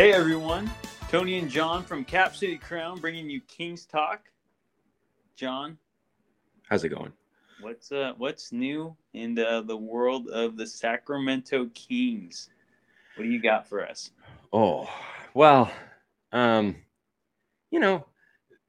[0.00, 0.70] Hey everyone,
[1.10, 4.30] Tony and John from Cap City Crown bringing you Kings Talk.
[5.36, 5.76] John,
[6.70, 7.12] How's it going?
[7.60, 12.48] what's uh what's new in the, the world of the Sacramento Kings?
[13.14, 14.12] What do you got for us?
[14.54, 14.88] Oh,
[15.34, 15.70] well,
[16.32, 16.76] um,
[17.70, 18.06] you know,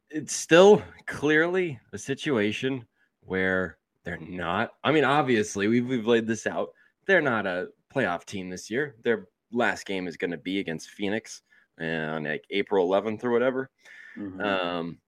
[0.09, 2.85] it's still clearly a situation
[3.21, 4.71] where they're not.
[4.83, 6.71] I mean, obviously, we've, we've laid this out.
[7.05, 8.95] They're not a playoff team this year.
[9.01, 11.41] Their last game is going to be against Phoenix
[11.79, 13.69] on like April 11th or whatever.
[14.17, 14.43] Mhm.
[14.43, 14.99] Um,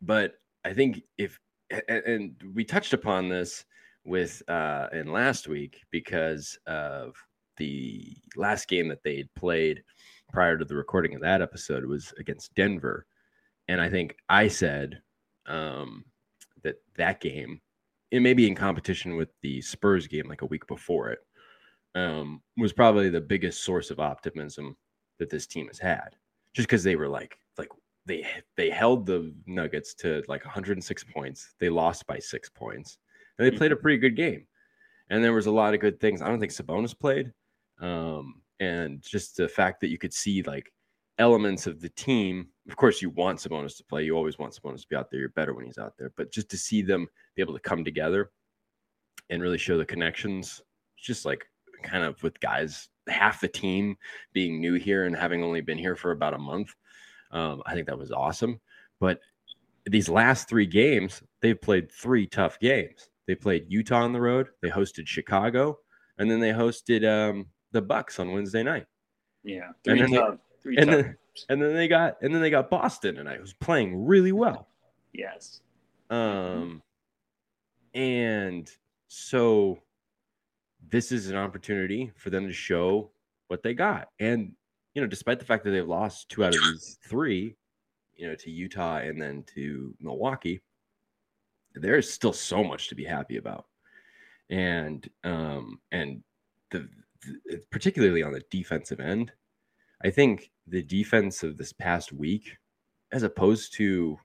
[0.00, 1.38] but I think if
[1.88, 3.64] and we touched upon this
[4.04, 7.16] with uh in last week because of
[7.56, 9.82] the last game that they had played
[10.32, 13.06] prior to the recording of that episode was against Denver,
[13.68, 15.00] and I think I said
[15.46, 16.04] um
[16.62, 17.60] that that game
[18.12, 21.25] it may be in competition with the Spurs game like a week before it
[21.96, 24.76] um was probably the biggest source of optimism
[25.18, 26.14] that this team has had
[26.54, 27.68] just because they were like like
[28.06, 28.24] they
[28.56, 31.54] they held the Nuggets to like 106 points.
[31.60, 32.98] They lost by six points,
[33.38, 34.46] and they played a pretty good game.
[35.10, 36.22] And there was a lot of good things.
[36.22, 37.32] I don't think Sabonis played,
[37.80, 40.72] um, and just the fact that you could see like
[41.18, 42.48] elements of the team.
[42.68, 44.04] Of course, you want Sabonis to play.
[44.04, 45.20] You always want Sabonis to be out there.
[45.20, 46.12] You're better when he's out there.
[46.16, 48.30] But just to see them be able to come together
[49.30, 50.60] and really show the connections,
[50.96, 51.46] it's just like
[51.82, 53.96] kind of with guys, half the team
[54.32, 56.74] being new here and having only been here for about a month.
[57.30, 58.60] Um, I think that was awesome.
[59.00, 59.20] But
[59.84, 63.08] these last three games, they've played three tough games.
[63.26, 65.78] They played Utah on the road, they hosted Chicago,
[66.18, 68.86] and then they hosted um, the Bucks on Wednesday night.
[69.44, 71.16] Yeah, And three then they- tough, three and then-
[71.50, 74.68] And then they got and then they got Boston tonight, who's playing really well.
[75.12, 75.60] yes.
[76.08, 76.82] Um,
[77.94, 78.70] and
[79.08, 79.78] so
[80.88, 83.10] this is an opportunity for them to show
[83.48, 84.08] what they got.
[84.18, 84.52] And
[84.94, 87.54] you know, despite the fact that they've lost two out of these three,
[88.14, 90.62] you know, to Utah and then to Milwaukee,
[91.74, 93.66] there's still so much to be happy about.
[94.48, 96.22] And um, and
[96.70, 96.88] the,
[97.22, 99.32] the particularly on the defensive end,
[100.02, 102.56] I think the defense of this past week,
[103.12, 104.18] as opposed to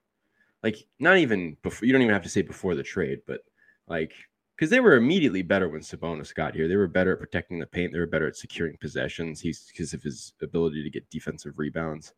[0.63, 3.41] like not even before you don't even have to say before the trade, but
[3.87, 4.13] like
[4.61, 6.67] because they were immediately better when Sabonis got here.
[6.67, 7.93] They were better at protecting the paint.
[7.93, 9.41] They were better at securing possessions.
[9.41, 12.13] He's because of his ability to get defensive rebounds.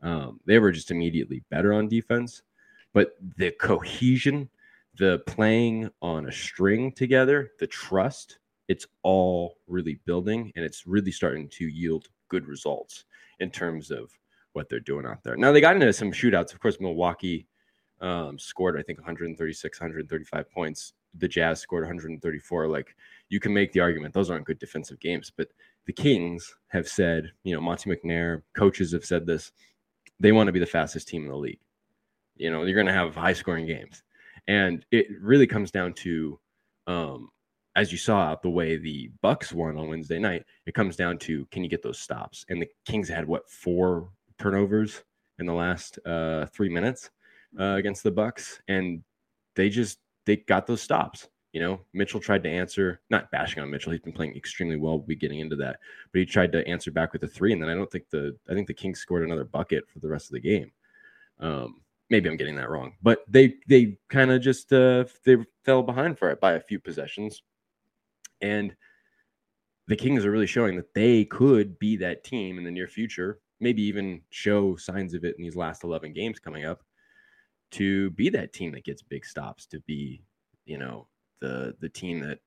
[0.00, 2.40] Um, they were just immediately better on defense.
[2.94, 4.48] But the cohesion,
[4.96, 11.12] the playing on a string together, the trust, it's all really building and it's really
[11.12, 13.04] starting to yield good results
[13.40, 14.10] in terms of
[14.54, 15.36] what they're doing out there.
[15.36, 16.54] Now they got into some shootouts.
[16.54, 17.46] Of course, Milwaukee
[18.00, 20.94] um, scored, I think, 136, 135 points.
[21.18, 22.68] The Jazz scored 134.
[22.68, 22.94] Like
[23.28, 25.48] you can make the argument those aren't good defensive games, but
[25.86, 29.52] the Kings have said, you know, Monte McNair, coaches have said this.
[30.20, 31.60] They want to be the fastest team in the league.
[32.36, 34.02] You know, you're going to have high scoring games,
[34.48, 36.38] and it really comes down to,
[36.86, 37.28] um,
[37.76, 40.44] as you saw the way the Bucks won on Wednesday night.
[40.66, 42.44] It comes down to can you get those stops?
[42.48, 44.08] And the Kings had what four
[44.38, 45.02] turnovers
[45.38, 47.10] in the last uh, three minutes
[47.58, 49.02] uh, against the Bucks, and
[49.54, 51.28] they just they got those stops.
[51.52, 53.92] You know, Mitchell tried to answer, not bashing on Mitchell.
[53.92, 54.98] He's been playing extremely well.
[54.98, 55.78] We'll be getting into that,
[56.12, 58.36] but he tried to answer back with a three, and then I don't think the
[58.50, 60.72] I think the Kings scored another bucket for the rest of the game.
[61.38, 61.80] Um,
[62.10, 66.18] maybe I'm getting that wrong, but they they kind of just uh, they fell behind
[66.18, 67.42] for it by a few possessions,
[68.40, 68.74] and
[69.86, 73.38] the Kings are really showing that they could be that team in the near future.
[73.60, 76.82] Maybe even show signs of it in these last 11 games coming up
[77.74, 80.22] to be that team that gets big stops, to be,
[80.66, 81.08] you know,
[81.40, 82.40] the the team that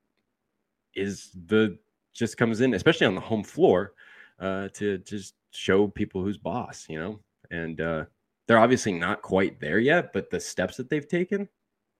[0.94, 1.78] is the
[2.12, 3.94] just comes in, especially on the home floor,
[4.40, 7.20] uh, to just show people who's boss, you know.
[7.50, 8.04] And uh,
[8.46, 11.48] they're obviously not quite there yet, but the steps that they've taken,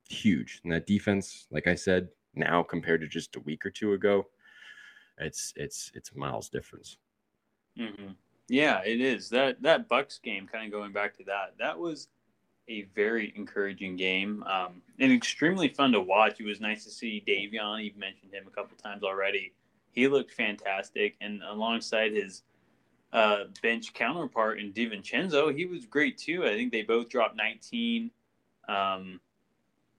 [0.08, 0.60] huge.
[0.64, 4.26] And that defense, like I said, now compared to just a week or two ago,
[5.18, 6.96] it's it's it's miles difference.
[7.76, 8.12] hmm
[8.48, 10.46] Yeah, it is that that Bucks game.
[10.46, 12.08] Kind of going back to that, that was
[12.68, 16.38] a very encouraging game um, and extremely fun to watch.
[16.38, 17.84] It was nice to see Davion.
[17.84, 19.52] You've mentioned him a couple times already.
[19.92, 22.42] He looked fantastic, and alongside his
[23.12, 26.44] uh, bench counterpart in DiVincenzo, he was great too.
[26.44, 28.10] I think they both dropped 19.
[28.68, 29.20] Um,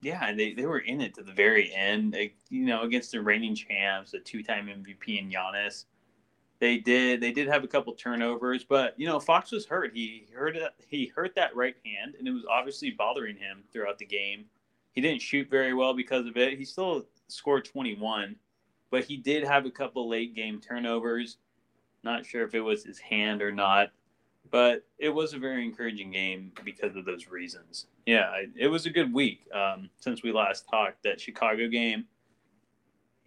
[0.01, 2.16] yeah, and they, they were in it to the very end.
[2.50, 5.86] You know, against the reigning champs, the two-time MVP in Giannis.
[6.59, 9.91] They did they did have a couple turnovers, but you know Fox was hurt.
[9.94, 10.57] He hurt
[10.88, 14.45] he hurt that right hand, and it was obviously bothering him throughout the game.
[14.91, 16.57] He didn't shoot very well because of it.
[16.57, 18.35] He still scored 21,
[18.91, 21.38] but he did have a couple late game turnovers.
[22.03, 23.91] Not sure if it was his hand or not,
[24.51, 27.88] but it was a very encouraging game because of those reasons.
[28.06, 31.03] Yeah, it was a good week um, since we last talked.
[31.03, 32.06] That Chicago game,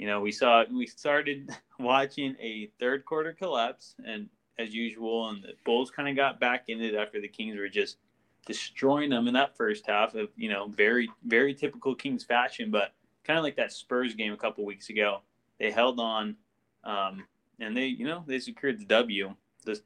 [0.03, 4.29] you know, we saw we started watching a third quarter collapse, and
[4.59, 7.69] as usual, and the Bulls kind of got back in it after the Kings were
[7.69, 7.99] just
[8.45, 12.95] destroying them in that first half of you know very very typical Kings fashion, but
[13.23, 15.21] kind of like that Spurs game a couple weeks ago.
[15.61, 16.35] They held on,
[16.83, 17.25] um,
[17.61, 19.37] and they you know they secured the W.
[19.65, 19.83] This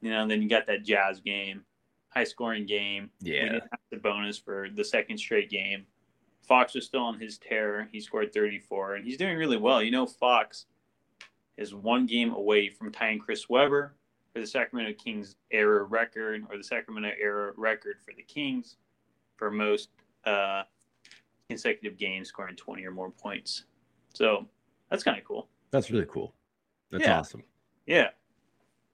[0.00, 1.64] you know, then you got that Jazz game,
[2.10, 3.10] high scoring game.
[3.20, 5.86] Yeah, we didn't have Sabonis for the second straight game.
[6.46, 7.88] Fox was still on his tear.
[7.92, 9.82] He scored 34, and he's doing really well.
[9.82, 10.66] You know, Fox
[11.56, 13.94] is one game away from tying Chris Webber
[14.32, 18.76] for the Sacramento Kings era record, or the Sacramento era record for the Kings
[19.36, 19.90] for most
[20.24, 20.62] uh,
[21.48, 23.64] consecutive games scoring 20 or more points.
[24.12, 24.46] So
[24.90, 25.48] that's kind of cool.
[25.70, 26.34] That's really cool.
[26.90, 27.18] That's yeah.
[27.18, 27.42] awesome.
[27.86, 28.10] Yeah.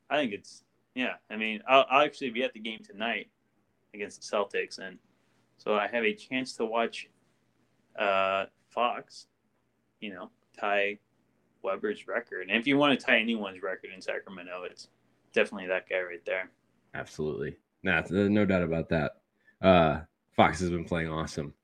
[0.09, 0.65] I think it's,
[0.95, 1.15] yeah.
[1.31, 3.29] I mean, I'll, I'll actually be at the game tonight
[3.95, 4.79] against the Celtics.
[4.79, 4.99] And
[5.59, 7.09] so I have a chance to watch
[8.01, 9.27] uh, Fox,
[10.01, 10.99] you know, tie
[11.63, 12.49] Webber's record.
[12.49, 14.89] And if you want to tie anyone's record in Sacramento, it's
[15.33, 16.51] definitely that guy right there.
[16.95, 17.57] Absolutely.
[17.83, 19.13] Nah, no doubt about that.
[19.63, 20.01] Uh,
[20.33, 21.55] Fox has been playing awesome.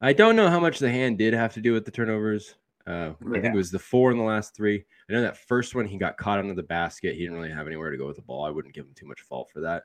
[0.00, 2.54] I don't know how much the hand did have to do with the turnovers.
[2.86, 3.38] Uh, yeah.
[3.38, 4.84] I think it was the four in the last three.
[5.08, 7.14] I know that first one he got caught under the basket.
[7.14, 8.44] He didn't really have anywhere to go with the ball.
[8.44, 9.84] I wouldn't give him too much fault for that.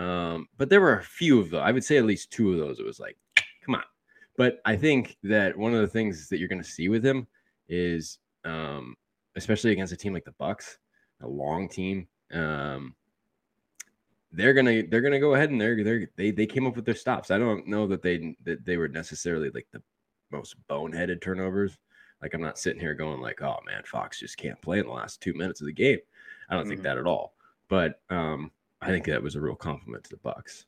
[0.00, 1.62] Um, but there were a few of them.
[1.62, 2.78] I would say at least two of those.
[2.78, 3.16] It was like,
[3.64, 3.82] come on.
[4.36, 7.26] But I think that one of the things that you're going to see with him
[7.68, 8.96] is, um,
[9.36, 10.78] especially against a team like the Bucks,
[11.20, 12.94] a long team, um,
[14.32, 16.94] they're gonna they're gonna go ahead and they're, they're they they came up with their
[16.94, 17.30] stops.
[17.30, 19.82] I don't know that they that they were necessarily like the
[20.30, 21.76] most boneheaded turnovers.
[22.22, 24.92] Like I'm not sitting here going like, oh man, Fox just can't play in the
[24.92, 25.98] last two minutes of the game.
[26.48, 26.70] I don't mm-hmm.
[26.70, 27.34] think that at all.
[27.68, 28.50] But um,
[28.80, 30.66] I think that was a real compliment to the Bucks.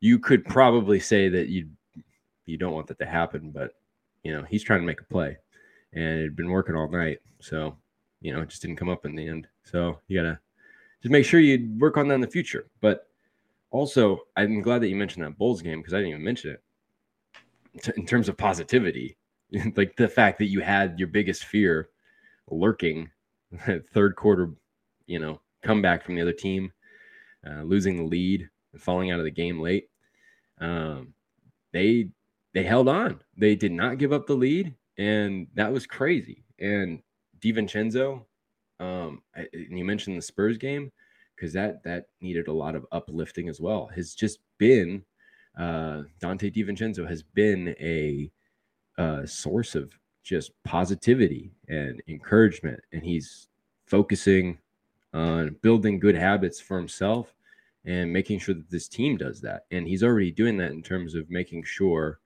[0.00, 1.68] You could probably say that you
[2.48, 3.72] you don't want that to happen, but
[4.22, 5.36] you know he's trying to make a play,
[5.92, 7.76] and it had been working all night, so
[8.20, 9.46] you know it just didn't come up in the end.
[9.64, 10.38] So you gotta
[11.02, 12.66] just make sure you work on that in the future.
[12.80, 13.08] But
[13.70, 16.62] also, I'm glad that you mentioned that Bulls game because I didn't even mention it.
[17.96, 19.16] In terms of positivity,
[19.76, 21.90] like the fact that you had your biggest fear
[22.50, 23.10] lurking,
[23.92, 24.50] third quarter,
[25.06, 26.72] you know, comeback from the other team,
[27.46, 29.88] uh, losing the lead and falling out of the game late.
[30.60, 31.14] Um,
[31.72, 32.08] they
[32.58, 33.20] they held on.
[33.36, 36.44] They did not give up the lead, and that was crazy.
[36.58, 37.00] And
[37.40, 38.24] DiVincenzo
[38.80, 40.90] um, and you mentioned the Spurs game
[41.36, 43.88] because that that needed a lot of uplifting as well.
[43.94, 45.04] Has just been
[45.56, 48.30] uh, Donte DiVincenzo has been a,
[48.98, 49.92] a source of
[50.24, 53.48] just positivity and encouragement, and he's
[53.86, 54.58] focusing
[55.14, 57.34] on building good habits for himself
[57.84, 59.64] and making sure that this team does that.
[59.70, 62.20] And he's already doing that in terms of making sure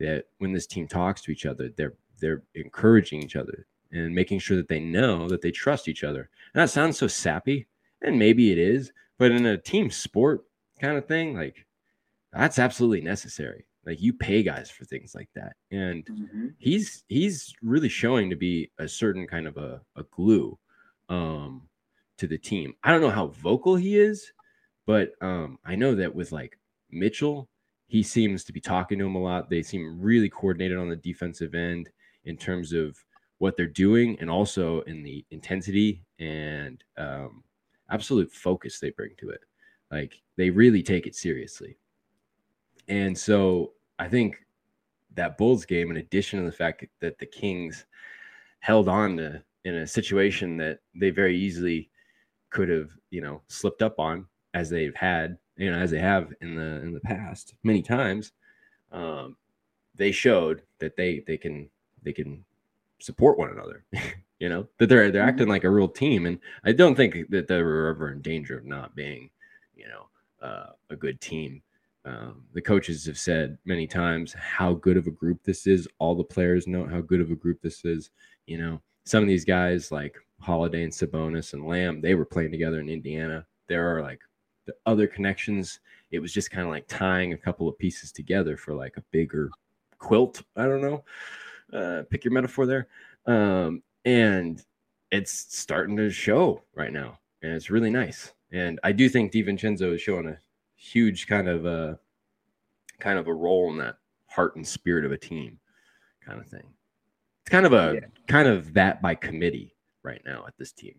[0.00, 4.38] that when this team talks to each other, they're they're encouraging each other and making
[4.38, 6.30] sure that they know that they trust each other.
[6.54, 7.66] And that sounds so sappy,
[8.02, 10.44] and maybe it is, but in a team sport
[10.80, 11.66] kind of thing, like
[12.32, 13.66] that's absolutely necessary.
[13.86, 15.54] Like you pay guys for things like that.
[15.70, 16.46] And mm-hmm.
[16.58, 20.58] he's he's really showing to be a certain kind of a, a glue
[21.08, 21.62] um
[22.18, 22.74] to the team.
[22.82, 24.32] I don't know how vocal he is,
[24.86, 26.58] but um I know that with like
[26.90, 27.48] Mitchell,
[27.88, 29.48] he seems to be talking to him a lot.
[29.48, 31.88] They seem really coordinated on the defensive end
[32.24, 32.96] in terms of
[33.38, 37.44] what they're doing and also in the intensity and um,
[37.90, 39.40] absolute focus they bring to it.
[39.90, 41.76] Like they really take it seriously.
[42.88, 44.36] And so I think
[45.14, 47.86] that Bulls game, in addition to the fact that the Kings
[48.60, 51.90] held on to in a situation that they very easily
[52.50, 56.32] could have, you know, slipped up on as they've had, you know, as they have
[56.40, 58.32] in the in the past many times,
[58.92, 59.36] um,
[59.94, 61.68] they showed that they they can
[62.02, 62.44] they can
[62.98, 63.84] support one another.
[64.38, 65.52] you know that they're they're acting mm-hmm.
[65.52, 68.66] like a real team, and I don't think that they were ever in danger of
[68.66, 69.30] not being,
[69.74, 71.62] you know, uh, a good team.
[72.04, 75.88] Um, the coaches have said many times how good of a group this is.
[75.98, 78.10] All the players know how good of a group this is.
[78.46, 82.52] You know, some of these guys like Holiday and Sabonis and Lamb, they were playing
[82.52, 83.44] together in Indiana.
[83.66, 84.20] There are like
[84.66, 85.80] the other connections.
[86.10, 89.04] It was just kind of like tying a couple of pieces together for like a
[89.10, 89.50] bigger
[89.98, 90.42] quilt.
[90.56, 91.04] I don't know
[91.72, 92.88] uh, pick your metaphor there.
[93.26, 94.62] Um, and
[95.10, 98.32] it's starting to show right now, and it's really nice.
[98.52, 100.38] And I do think DiVincenzo is showing a
[100.76, 101.94] huge kind of a uh,
[103.00, 103.96] kind of a role in that
[104.26, 105.58] heart and spirit of a team
[106.24, 106.66] kind of thing.
[107.42, 108.06] It's kind of a yeah.
[108.26, 110.94] kind of that by committee right now at this team.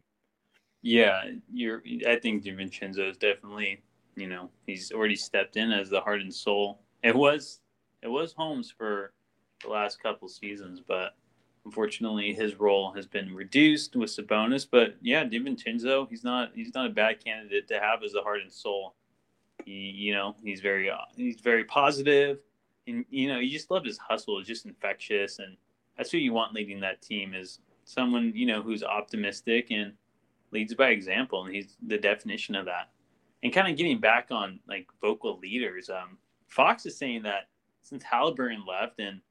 [0.81, 1.81] Yeah, you're.
[2.07, 3.81] I think DiVincenzo is definitely.
[4.15, 6.81] You know, he's already stepped in as the heart and soul.
[7.03, 7.59] It was,
[8.01, 9.13] it was Holmes for
[9.63, 11.15] the last couple seasons, but
[11.65, 14.65] unfortunately his role has been reduced with Sabonis.
[14.69, 18.41] But yeah, DiVincenzo, he's not he's not a bad candidate to have as the heart
[18.41, 18.95] and soul.
[19.65, 22.39] He, you know, he's very he's very positive,
[22.87, 24.39] and you know, you just love his hustle.
[24.39, 25.57] It's just infectious, and
[25.97, 29.93] that's who you want leading that team is someone you know who's optimistic and
[30.51, 32.89] leads by example, and he's the definition of that.
[33.43, 37.49] And kind of getting back on like vocal leaders, um, Fox is saying that
[37.81, 39.21] since Halliburton left and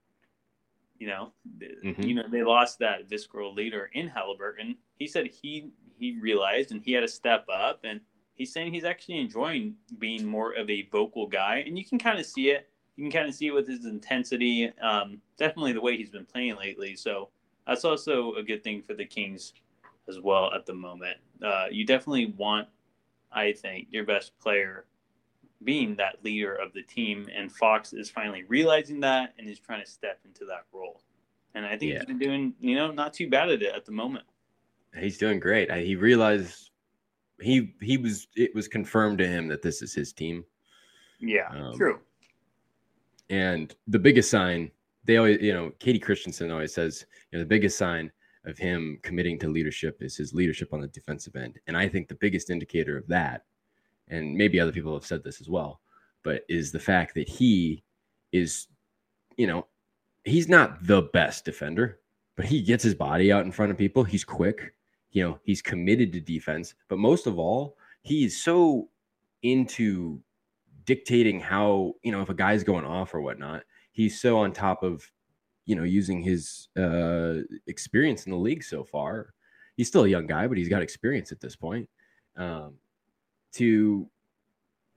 [0.98, 2.02] you know, mm-hmm.
[2.02, 4.76] you know they lost that visceral leader in Halliburton.
[4.98, 8.00] He said he he realized and he had to step up, and
[8.34, 12.18] he's saying he's actually enjoying being more of a vocal guy, and you can kind
[12.18, 12.68] of see it.
[12.96, 16.24] You can kind of see it with his intensity, um, definitely the way he's been
[16.24, 16.96] playing lately.
[16.96, 17.28] So
[17.66, 19.52] that's also a good thing for the Kings
[20.08, 21.16] as well at the moment.
[21.42, 22.68] Uh, you definitely want,
[23.32, 24.86] I think, your best player
[25.64, 29.82] being that leader of the team, and Fox is finally realizing that and is trying
[29.82, 31.02] to step into that role.
[31.54, 31.98] And I think yeah.
[31.98, 34.24] he's been doing, you know, not too bad at it at the moment.
[34.98, 35.72] He's doing great.
[35.72, 36.70] He realized
[37.40, 40.44] he he was it was confirmed to him that this is his team.
[41.18, 42.00] Yeah, um, true.
[43.28, 44.70] And the biggest sign
[45.06, 48.10] they always, you know, Kayte Christensen always says, you know, the biggest sign
[48.46, 51.58] of him committing to leadership is his leadership on the defensive end.
[51.66, 53.44] And I think the biggest indicator of that
[54.08, 55.80] and maybe other people have said this as well,
[56.22, 57.82] but is the fact that he
[58.32, 58.68] is,
[59.36, 59.66] you know,
[60.24, 61.98] he's not the best defender,
[62.36, 64.04] but he gets his body out in front of people.
[64.04, 64.74] He's quick,
[65.10, 68.88] you know, he's committed to defense, but most of all, he's so
[69.42, 70.20] into
[70.84, 74.84] dictating how, you know, if a guy's going off or whatnot, he's so on top
[74.84, 75.10] of,
[75.66, 79.34] you know, using his uh, experience in the league so far.
[79.76, 81.88] He's still a young guy, but he's got experience at this point.
[82.36, 82.74] Um,
[83.54, 84.08] to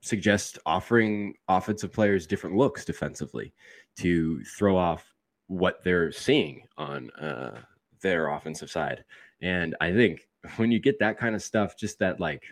[0.02, 3.54] suggest offering offensive players different looks defensively
[3.98, 5.14] to throw off
[5.48, 7.60] what they're seeing on uh,
[8.02, 9.04] their offensive side.
[9.42, 12.44] And I think when you get that kind of stuff, just that like,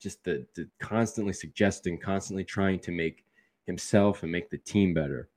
[0.00, 3.24] just the, the constantly suggesting, constantly trying to make
[3.66, 5.28] himself and make the team better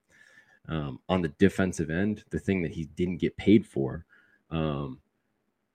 [0.69, 4.05] um, on the defensive end, the thing that he didn't get paid for,
[4.51, 4.99] um,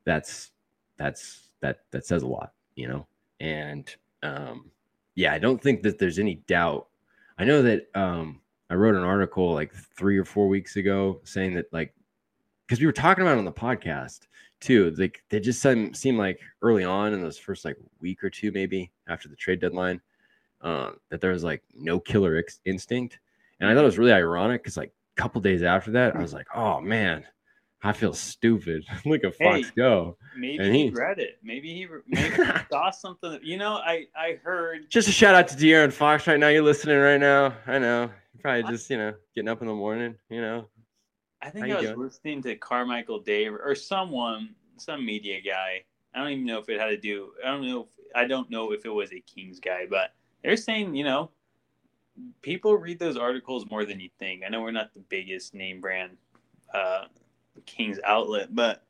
[0.04, 0.50] that's
[0.96, 3.06] that's that that says a lot, you know.
[3.40, 4.70] And um,
[5.14, 6.88] yeah, I don't think that there's any doubt.
[7.38, 8.40] I know that um,
[8.70, 11.94] I wrote an article like three or four weeks ago saying that like
[12.66, 14.20] because we were talking about it on the podcast
[14.60, 14.94] too.
[14.96, 18.52] Like they just seemed seem like early on in those first like week or two,
[18.52, 20.00] maybe after the trade deadline,
[20.60, 23.18] uh, that there was like no killer ex- instinct,
[23.60, 26.20] and I thought it was really ironic because like a couple days after that, I
[26.20, 27.24] was like, oh man,
[27.82, 28.84] I feel stupid.
[29.04, 30.16] Look at Fox hey, go.
[30.36, 31.38] Maybe and he, he read it.
[31.42, 33.38] Maybe he maybe he saw something.
[33.42, 34.90] You know, I I heard.
[34.90, 36.48] Just a shout out to De'Aaron Fox right now.
[36.48, 37.54] You're listening right now.
[37.66, 38.10] I know.
[38.34, 40.16] You're probably just you know getting up in the morning.
[40.28, 40.68] You know.
[41.40, 42.00] I think How I was doing?
[42.00, 45.84] listening to Carmichael Dave or someone, some media guy.
[46.12, 47.30] I don't even know if it had to do.
[47.44, 47.82] I don't know.
[47.82, 47.86] If,
[48.16, 51.30] I don't know if it was a Kings guy, but they're saying you know,
[52.42, 54.42] people read those articles more than you think.
[54.44, 56.16] I know we're not the biggest name brand.
[56.72, 57.04] Uh,
[57.66, 58.84] King's outlet, but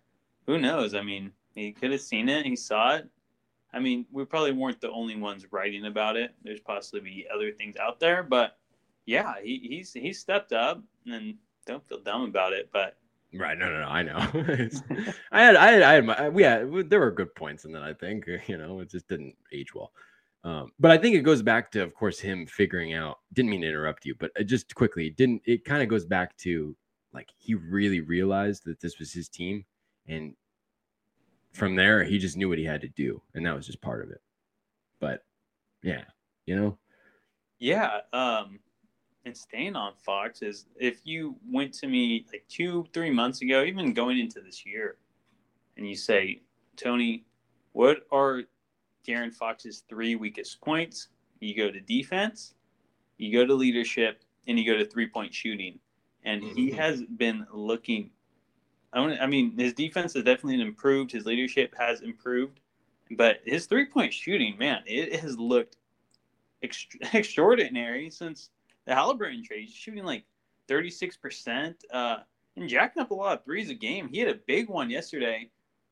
[0.46, 0.94] who knows?
[0.94, 2.46] I mean, he could have seen it.
[2.46, 3.08] He saw it.
[3.72, 6.34] I mean, we probably weren't the only ones writing about it.
[6.42, 8.56] There's possibly be other things out there, but
[9.04, 11.34] yeah, he, he's he stepped up and
[11.66, 12.70] don't feel dumb about it.
[12.72, 12.96] But
[13.34, 14.16] right, no, no, no, I know.
[15.32, 17.82] I had, I had, I had, my, we had, there were good points in that.
[17.82, 19.92] I think you know, it just didn't age well.
[20.44, 23.18] Um, but I think it goes back to, of course, him figuring out.
[23.32, 26.76] Didn't mean to interrupt you, but just quickly, didn't it kind of goes back to
[27.12, 29.64] like he really realized that this was his team
[30.06, 30.34] and
[31.52, 34.02] from there he just knew what he had to do and that was just part
[34.04, 34.20] of it
[35.00, 35.24] but
[35.82, 36.04] yeah
[36.46, 36.78] you know
[37.58, 38.58] yeah um
[39.24, 43.64] and staying on fox is if you went to me like two three months ago
[43.64, 44.96] even going into this year
[45.76, 46.40] and you say
[46.76, 47.24] tony
[47.72, 48.42] what are
[49.08, 51.08] De'Aaron Fox's three weakest points
[51.40, 52.54] you go to defense
[53.16, 55.78] you go to leadership and you go to three point shooting
[56.24, 56.78] and he mm-hmm.
[56.78, 58.10] has been looking.
[58.92, 61.12] I mean, his defense has definitely improved.
[61.12, 62.60] His leadership has improved,
[63.12, 65.76] but his three point shooting, man, it has looked
[66.62, 68.50] extraordinary since
[68.86, 69.66] the Halliburton trade.
[69.66, 70.24] He's shooting like
[70.68, 72.18] thirty six percent, uh,
[72.56, 74.08] and jacking up a lot of threes a game.
[74.08, 75.50] He had a big one yesterday.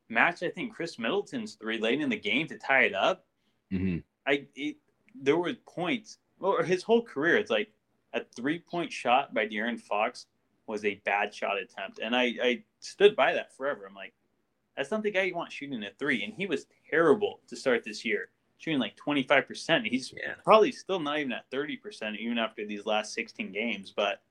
[0.09, 3.25] Matched, I think, Khris Middleton's three late in the game to tie it up.
[3.71, 3.97] Mm-hmm.
[4.25, 4.77] I it,
[5.15, 7.37] there were points, or his whole career.
[7.37, 7.69] It's like
[8.13, 10.27] a three point shot by De'Aaron Fox
[10.67, 11.99] was a bad shot attempt.
[11.99, 13.85] And I, I stood by that forever.
[13.87, 14.13] I'm like,
[14.75, 16.23] That's not the guy you want shooting a three.
[16.23, 19.87] And he was terrible to start this year, shooting like 25%.
[19.87, 20.33] He's yeah.
[20.43, 23.93] probably still not even at 30%, even after these last 16 games.
[23.95, 24.21] But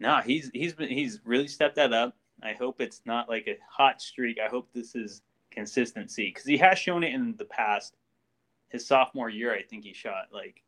[0.00, 2.16] no, he's he's been he's really stepped that up.
[2.42, 4.38] I hope it's not like a hot streak.
[4.44, 7.94] I hope this is consistency because he has shown it in the past.
[8.68, 10.62] His sophomore year, I think he shot like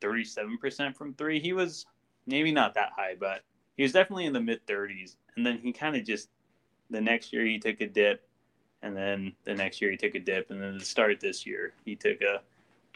[0.00, 1.40] 37% from three.
[1.40, 1.86] He was
[2.26, 3.42] maybe not that high, but
[3.76, 5.16] he was definitely in the mid 30s.
[5.36, 6.28] And then he kind of just
[6.90, 8.26] the next year he took a dip,
[8.82, 11.74] and then the next year he took a dip, and then the start this year
[11.84, 12.40] he took a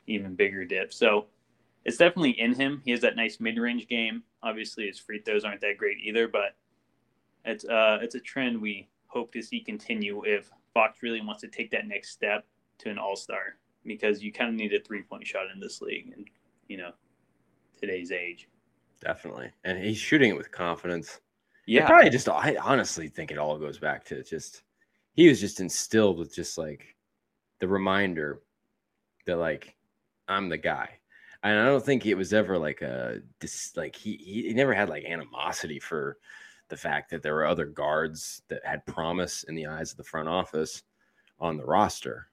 [0.06, 0.92] even bigger dip.
[0.92, 1.26] So
[1.84, 2.82] it's definitely in him.
[2.84, 4.22] He has that nice mid range game.
[4.42, 6.56] Obviously, his free throws aren't that great either, but
[7.44, 11.48] it's uh it's a trend we hope to see continue if Fox really wants to
[11.48, 12.46] take that next step
[12.78, 15.80] to an all star because you kind of need a three point shot in this
[15.80, 16.26] league and
[16.68, 16.92] you know
[17.80, 18.48] today's age.
[19.00, 21.20] Definitely, and he's shooting it with confidence.
[21.66, 22.28] Yeah, it probably just.
[22.28, 24.62] I honestly think it all goes back to just
[25.14, 26.96] he was just instilled with just like
[27.60, 28.40] the reminder
[29.26, 29.74] that like
[30.28, 30.88] I'm the guy.
[31.44, 33.20] And I don't think it was ever like a
[33.76, 36.18] like he he never had like animosity for
[36.72, 40.02] the fact that there were other guards that had promise in the eyes of the
[40.02, 40.84] front office
[41.38, 42.28] on the roster.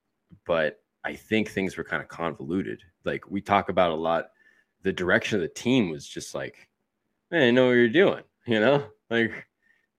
[0.47, 2.81] But I think things were kind of convoluted.
[3.03, 4.29] Like we talk about a lot,
[4.83, 6.69] the direction of the team was just like,
[7.29, 8.85] man, I know what you're doing, you know?
[9.09, 9.45] Like,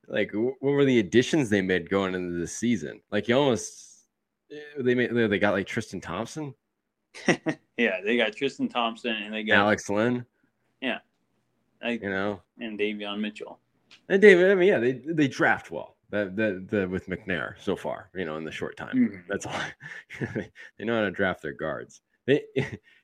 [0.09, 3.03] like what were the additions they made going into the season?
[3.13, 4.07] Like you almost
[4.51, 6.55] eh, they made they got like Tristan Thompson.
[7.77, 10.25] yeah, they got Tristan Thompson and they got Alex Len.
[10.81, 11.01] Yeah,
[11.83, 13.59] I, you know, and Davion Mitchell.
[14.09, 15.97] And David, I mean, yeah, they they draft well.
[16.11, 18.97] That the, the with McNair so far, you know, in the short time.
[18.97, 19.21] Mm-hmm.
[19.29, 19.61] That's all.
[20.79, 22.01] they know how to draft their guards.
[22.27, 22.43] They,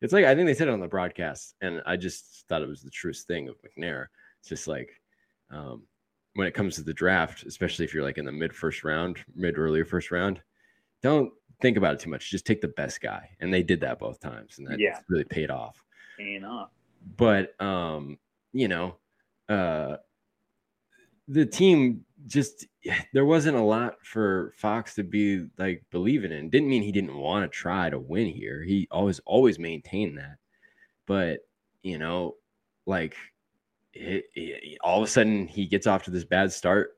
[0.00, 2.68] it's like I think they said it on the broadcast, and I just thought it
[2.68, 4.06] was the truest thing of McNair.
[4.40, 4.90] It's just like
[5.50, 5.84] um,
[6.34, 9.18] when it comes to the draft, especially if you're like in the mid first round,
[9.34, 10.40] mid earlier first round,
[11.02, 12.30] don't think about it too much.
[12.30, 14.98] Just take the best guy, and they did that both times, and that yeah.
[15.08, 15.82] really paid off.
[16.18, 16.70] Paying off.
[17.16, 18.18] But um,
[18.52, 18.96] you know,
[19.48, 19.96] uh,
[21.28, 22.66] the team just
[23.12, 26.50] there wasn't a lot for Fox to be like believing in.
[26.50, 28.62] Didn't mean he didn't want to try to win here.
[28.62, 30.36] He always always maintained that.
[31.06, 31.40] But
[31.82, 32.36] you know,
[32.86, 33.16] like
[33.92, 36.92] it, it, all of a sudden he gets off to this bad start.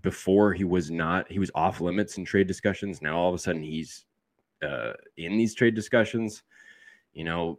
[0.00, 3.02] Before he was not, he was off limits in trade discussions.
[3.02, 4.04] Now all of a sudden he's
[4.62, 6.44] uh, in these trade discussions.
[7.14, 7.58] You know,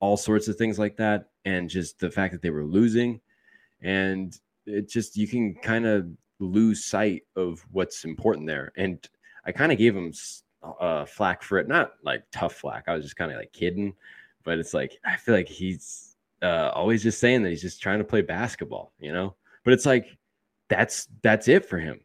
[0.00, 3.20] all sorts of things like that, and just the fact that they were losing,
[3.82, 8.72] and it just you can kind of lose sight of what's important there.
[8.76, 9.06] And
[9.44, 10.12] I kind of gave him
[10.62, 12.84] uh, flack for it, not like tough flack.
[12.86, 13.94] I was just kind of like kidding,
[14.44, 17.98] but it's like I feel like he's uh, always just saying that he's just trying
[17.98, 19.36] to play basketball, you know.
[19.64, 20.06] But it's like
[20.68, 22.00] that's that's it for him.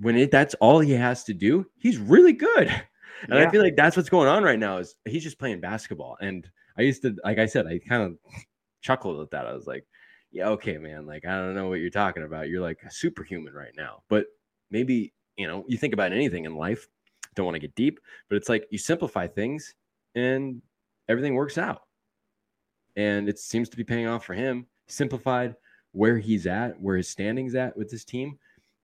[0.00, 2.72] When it that's all he has to do, he's really good.
[3.22, 3.48] And yeah.
[3.48, 6.16] I feel like that's what's going on right now is he's just playing basketball.
[6.20, 8.16] And I used to, like I said, I kind of
[8.80, 9.44] chuckled at that.
[9.44, 9.84] I was like,
[10.30, 12.48] yeah, okay, man, like I don't know what you're talking about.
[12.48, 14.02] You're like a superhuman right now.
[14.08, 14.26] But
[14.70, 16.88] maybe, you know, you think about anything in life,
[17.34, 19.74] don't want to get deep, but it's like you simplify things
[20.14, 20.60] and
[21.08, 21.82] everything works out.
[22.96, 24.66] And it seems to be paying off for him.
[24.88, 25.54] Simplified
[25.92, 28.38] where he's at, where his standings at with this team.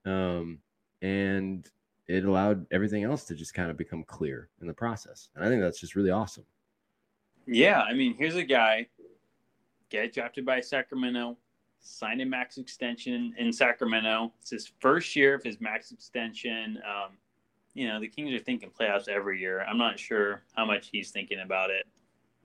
[0.06, 0.58] Um,
[1.02, 1.68] and
[2.06, 5.28] it allowed everything else to just kind of become clear in the process.
[5.34, 6.44] And I think that's just really awesome.
[7.46, 8.86] Yeah, I mean, here's a guy
[9.94, 11.36] get drafted by Sacramento,
[11.80, 14.32] sign a max extension in Sacramento.
[14.40, 16.78] It's his first year of his max extension.
[16.84, 17.12] Um,
[17.74, 19.62] you know, the Kings are thinking playoffs every year.
[19.62, 21.86] I'm not sure how much he's thinking about it.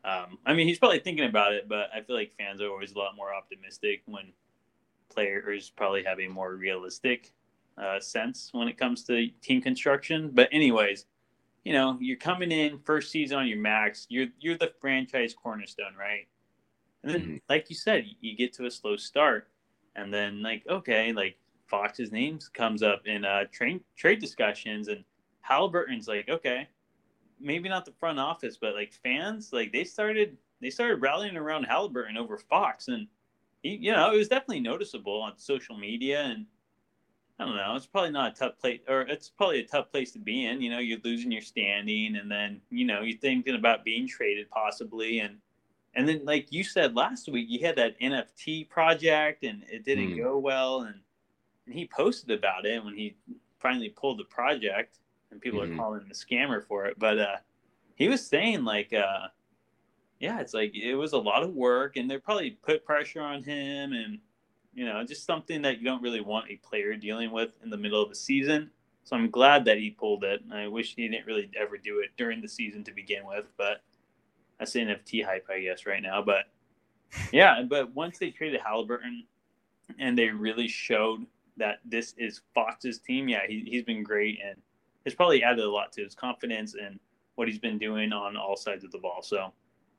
[0.04, 2.94] Um, I mean, he's probably thinking about it, but I feel like fans are always
[2.94, 4.32] a lot more optimistic when
[5.10, 7.34] players probably have a more realistic
[7.78, 10.32] uh, sense when it comes to team construction.
[10.34, 11.06] But anyways,
[11.64, 14.06] you know, you're coming in first season on your max.
[14.10, 16.28] You're you're the franchise cornerstone, right?
[17.04, 17.36] And then, mm-hmm.
[17.48, 19.48] like you said, you get to a slow start,
[19.96, 25.04] and then like okay, like Fox's name comes up in uh, trade trade discussions, and
[25.42, 26.68] Halliburton's like okay,
[27.40, 31.64] maybe not the front office, but like fans, like they started they started rallying around
[31.64, 33.08] Halliburton over Fox, and
[33.64, 36.46] he, you know, it was definitely noticeable on social media, and
[37.40, 40.12] I don't know, it's probably not a tough place, or it's probably a tough place
[40.12, 40.62] to be in.
[40.62, 44.50] You know, you're losing your standing, and then you know you're thinking about being traded
[44.50, 45.38] possibly, and
[45.96, 50.12] and then, like you said last week, you had that NFT project and it didn't
[50.12, 50.18] mm.
[50.18, 50.82] go well.
[50.82, 50.96] And,
[51.66, 53.16] and he posted about it when he
[53.60, 55.00] finally pulled the project,
[55.32, 55.64] and people mm.
[55.64, 55.78] are hmm.
[55.78, 56.98] calling him a scammer for it.
[56.98, 57.36] But uh,
[57.96, 59.28] he was saying, like, uh,
[60.20, 63.44] yeah, it's like it was a lot of work, and they probably put pressure on
[63.44, 64.20] him, and
[64.74, 67.78] you know, just something that you don't really want a player dealing with in the
[67.78, 68.70] middle of the season.
[69.04, 70.42] So I'm glad that he pulled it.
[70.52, 73.82] I wish he didn't really ever do it during the season to begin with, but
[74.60, 76.22] that's the NFT hype, I guess, right now.
[76.22, 76.46] But
[77.32, 79.26] yeah, but once they traded Halliburton
[79.98, 81.26] and they really showed
[81.58, 84.58] that this is Fox's team, yeah, he, he's been great and
[85.06, 87.00] it's probably added a lot to his confidence and
[87.36, 89.22] what he's been doing on all sides of the ball.
[89.22, 89.52] So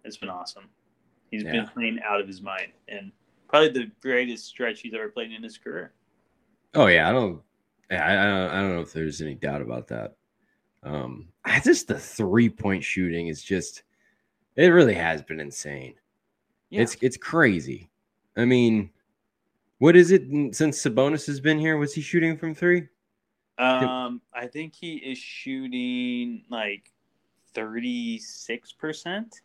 [0.04, 0.68] it's been awesome.
[1.30, 1.52] He's yeah.
[1.52, 3.12] been playing out of his mind and
[3.48, 5.92] probably the greatest stretch he's ever played in his career.
[6.74, 7.40] Oh yeah, I don't,
[7.90, 10.16] I, I don't, I don't know if there's any doubt about that.
[10.82, 13.82] Um, I just the three point shooting is just,
[14.56, 15.94] it really has been insane.
[16.70, 16.82] Yeah.
[16.82, 17.90] It's it's crazy.
[18.36, 18.90] I mean,
[19.78, 20.22] what is it
[20.54, 21.76] since Sabonis has been here?
[21.76, 22.88] Was he shooting from three?
[23.58, 26.92] Um, I think he is shooting like
[27.54, 29.42] thirty six percent.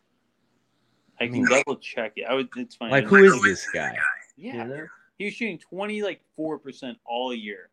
[1.20, 2.24] I can double check it.
[2.28, 2.48] I would.
[2.56, 2.90] It's fine.
[2.90, 3.96] Like, who is this guy?
[4.36, 4.86] Yeah, you know?
[5.18, 7.70] he was shooting twenty like four percent all year.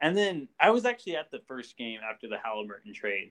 [0.00, 3.30] And then I was actually at the first game after the Halliburton trade,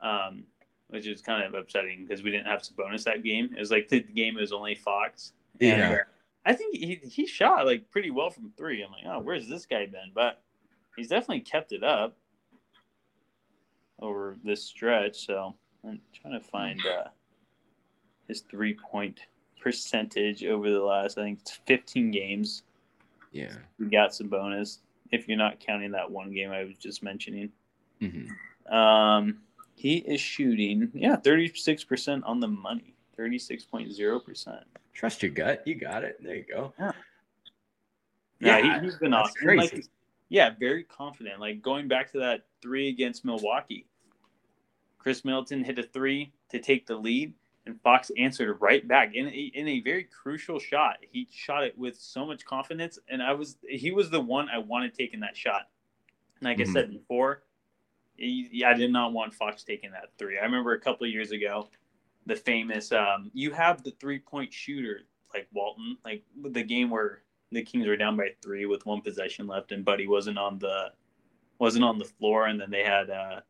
[0.00, 0.44] um,
[0.88, 3.50] which is kind of upsetting because we didn't have Sabonis that game.
[3.56, 5.32] It was like the game was only Fox.
[5.60, 5.90] Yeah.
[5.90, 6.00] And
[6.46, 8.82] I think he he shot like pretty well from three.
[8.82, 10.12] I'm like, oh, where's this guy been?
[10.14, 10.42] But
[10.96, 12.16] he's definitely kept it up
[14.00, 15.26] over this stretch.
[15.26, 17.08] So I'm trying to find uh,
[18.26, 19.20] his three point
[19.60, 22.62] percentage over the last, I think it's 15 games.
[23.32, 23.52] Yeah.
[23.78, 24.78] We got Sabonis
[25.10, 27.50] if you're not counting that one game I was just mentioning.
[28.00, 28.74] Mm-hmm.
[28.74, 29.38] Um,
[29.78, 34.62] he is shooting, yeah, 36% on the money, 36.0%.
[34.92, 35.62] Trust your gut.
[35.66, 36.18] You got it.
[36.20, 36.74] There you go.
[36.80, 36.92] Yeah.
[38.40, 39.34] Yeah, yeah he, has been awesome.
[39.40, 39.76] Crazy.
[39.76, 39.84] Like,
[40.30, 41.38] yeah, very confident.
[41.38, 43.86] Like going back to that three against Milwaukee,
[44.98, 47.32] Khris Middleton hit a three to take the lead,
[47.66, 50.96] and Fox answered right back in a, in a very crucial shot.
[51.08, 54.58] He shot it with so much confidence, and I was he was the one I
[54.58, 55.68] wanted taking that shot.
[56.40, 56.70] Like mm-hmm.
[56.70, 57.47] I said before, he,
[58.20, 60.38] I did not want Fox taking that three.
[60.38, 61.68] I remember a couple of years ago,
[62.26, 65.02] the famous um, you have the three point shooter
[65.32, 69.46] like Walton, like the game where the Kings were down by three with one possession
[69.46, 70.92] left, and Buddy wasn't on the
[71.58, 73.40] wasn't on the floor, and then they had uh,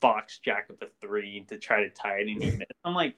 [0.00, 2.72] Fox jack up a three to try to tie it, and he missed.
[2.84, 3.14] I'm like,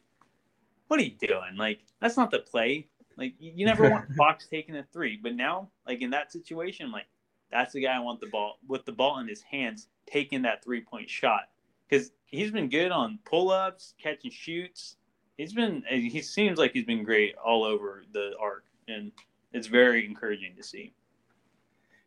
[0.89, 1.57] what are you doing?
[1.57, 2.89] Like that's not the play.
[3.17, 7.07] Like you never want Fox taking a three, but now like in that situation, like
[7.51, 10.65] that's the guy I want the ball with the ball in his hands taking that
[10.65, 11.49] three point shot
[11.89, 14.97] because he's been good on pull ups, catch and shoots.
[15.37, 19.11] He's been he seems like he's been great all over the arc, and
[19.53, 20.93] it's very encouraging to see.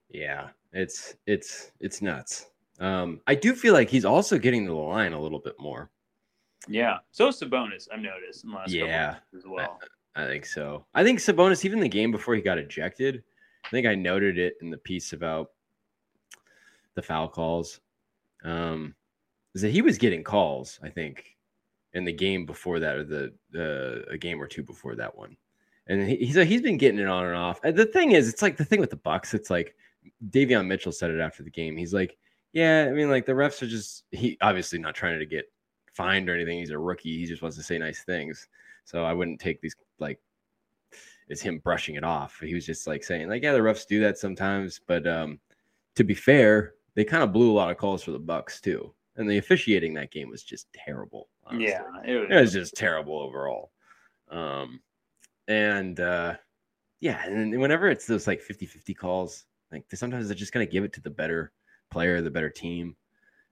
[0.09, 2.47] Yeah, it's it's it's nuts.
[2.79, 5.89] Um, I do feel like he's also getting to the line a little bit more.
[6.67, 9.79] Yeah, so Sabonis, I've noticed in the last yeah, as well.
[10.15, 10.85] I, I, think so.
[10.93, 13.23] I think Sabonis, even the game before he got ejected,
[13.65, 15.51] I think I noted it in the piece about
[16.95, 17.81] the foul calls.
[18.43, 18.95] Um,
[19.55, 20.79] is that he was getting calls?
[20.83, 21.37] I think
[21.93, 25.37] in the game before that, or the uh, a game or two before that one
[25.87, 27.59] and he, he's he's been getting it on and off.
[27.63, 29.33] And the thing is, it's like the thing with the Bucks.
[29.33, 29.75] It's like
[30.29, 31.75] Davion Mitchell said it after the game.
[31.77, 32.17] He's like,
[32.53, 35.45] yeah, I mean, like the refs are just he obviously not trying to get
[35.93, 36.59] fined or anything.
[36.59, 37.19] He's a rookie.
[37.19, 38.47] He just wants to say nice things.
[38.85, 40.19] So I wouldn't take these like
[41.29, 42.39] it's him brushing it off.
[42.39, 45.39] He was just like saying like, yeah, the refs do that sometimes, but um,
[45.95, 48.93] to be fair, they kind of blew a lot of calls for the Bucks too.
[49.15, 51.29] And the officiating that game was just terrible.
[51.45, 51.67] Honestly.
[51.67, 53.71] Yeah, it was, it was just terrible overall.
[54.31, 54.81] Um,
[55.47, 56.35] and uh,
[56.99, 60.83] yeah, and whenever it's those like 50 50 calls, like sometimes they're just to give
[60.83, 61.51] it to the better
[61.91, 62.95] player, the better team.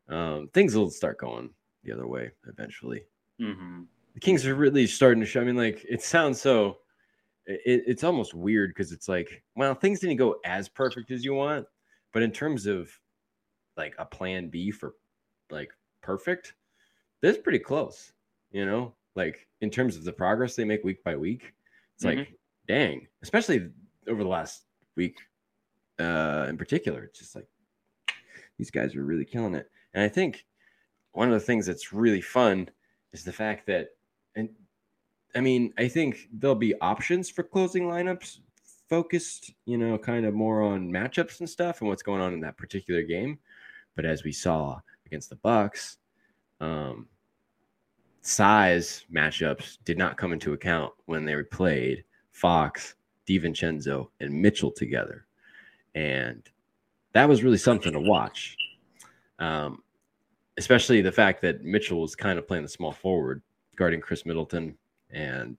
[0.09, 1.49] Um, things will start going
[1.83, 3.03] the other way eventually.
[3.39, 3.83] Mm-hmm.
[4.13, 5.41] The Kings are really starting to show.
[5.41, 6.77] I mean, like it sounds so.
[7.47, 11.33] It, it's almost weird because it's like, well, things didn't go as perfect as you
[11.33, 11.65] want,
[12.13, 12.91] but in terms of
[13.77, 14.95] like a plan B for
[15.49, 16.53] like perfect,
[17.21, 18.13] that's pretty close.
[18.51, 21.53] You know, like in terms of the progress they make week by week,
[21.95, 22.19] it's mm-hmm.
[22.19, 22.33] like,
[22.67, 23.69] dang, especially
[24.07, 24.63] over the last
[24.95, 25.17] week
[25.99, 27.03] uh, in particular.
[27.03, 27.47] It's just like
[28.57, 29.69] these guys are really killing it.
[29.93, 30.45] And I think
[31.13, 32.69] one of the things that's really fun
[33.13, 33.89] is the fact that,
[34.35, 34.49] and
[35.35, 38.39] I mean, I think there'll be options for closing lineups
[38.89, 42.41] focused, you know, kind of more on matchups and stuff and what's going on in
[42.41, 43.39] that particular game.
[43.95, 45.97] But as we saw against the Bucks,
[46.59, 47.07] um,
[48.21, 52.95] size matchups did not come into account when they played Fox,
[53.27, 55.25] DiVincenzo, and Mitchell together.
[55.95, 56.47] And
[57.13, 58.55] that was really something to watch.
[59.39, 59.83] Um,
[60.57, 63.41] especially the fact that Mitchell was kind of playing the small forward,
[63.75, 64.77] guarding Khris Middleton.
[65.09, 65.57] And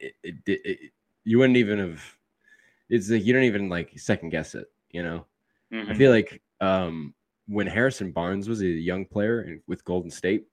[0.00, 0.92] it, it, it,
[1.24, 2.02] you wouldn't even have,
[2.88, 5.26] it's like you don't even like second guess it, you know?
[5.72, 5.90] Mm-hmm.
[5.90, 7.14] I feel like um,
[7.46, 10.44] when Harrison Barnes was a young player with Golden State,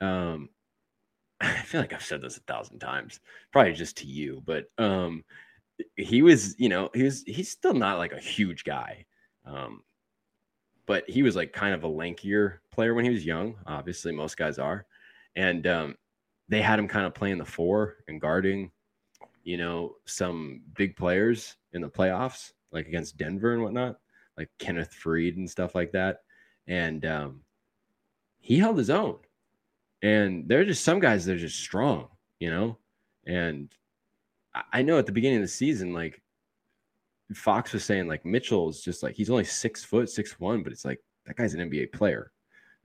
[0.00, 0.50] um,
[1.40, 3.20] I feel like I've said this a thousand times,
[3.52, 5.24] probably just to you, but um,
[5.96, 9.06] he was, you know, he was he's still not like a huge guy.
[9.46, 9.82] Um,
[10.86, 13.56] but he was like kind of a lankier player when he was young.
[13.66, 14.86] Obviously, most guys are.
[15.36, 15.94] And um,
[16.48, 18.70] they had him kind of playing the four and guarding,
[19.44, 23.96] you know, some big players in the playoffs, like against Denver and whatnot,
[24.38, 26.20] like Kenneth Faried and stuff like that.
[26.66, 27.40] And um,
[28.38, 29.18] he held his own.
[30.00, 32.78] And there are just some guys that are just strong, you know?
[33.26, 33.70] And
[34.72, 36.22] I know at the beginning of the season, like
[37.34, 40.72] Fox was saying, like Mitchell is just like he's only six foot, six one, but
[40.72, 42.30] it's like that guy's an NBA player.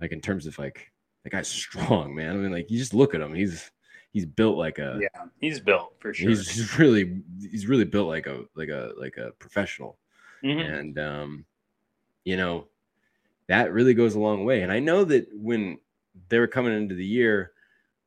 [0.01, 0.91] Like in terms of like
[1.23, 2.31] that guy's strong, man.
[2.31, 3.71] I mean, like you just look at him, he's
[4.11, 6.29] he's built like a yeah, he's built for sure.
[6.29, 9.97] He's, he's really he's really built like a like a like a professional,
[10.43, 10.73] mm-hmm.
[10.73, 11.45] and um,
[12.23, 12.67] you know,
[13.47, 14.61] that really goes a long way.
[14.61, 15.77] And I know that when
[16.29, 17.51] they were coming into the year,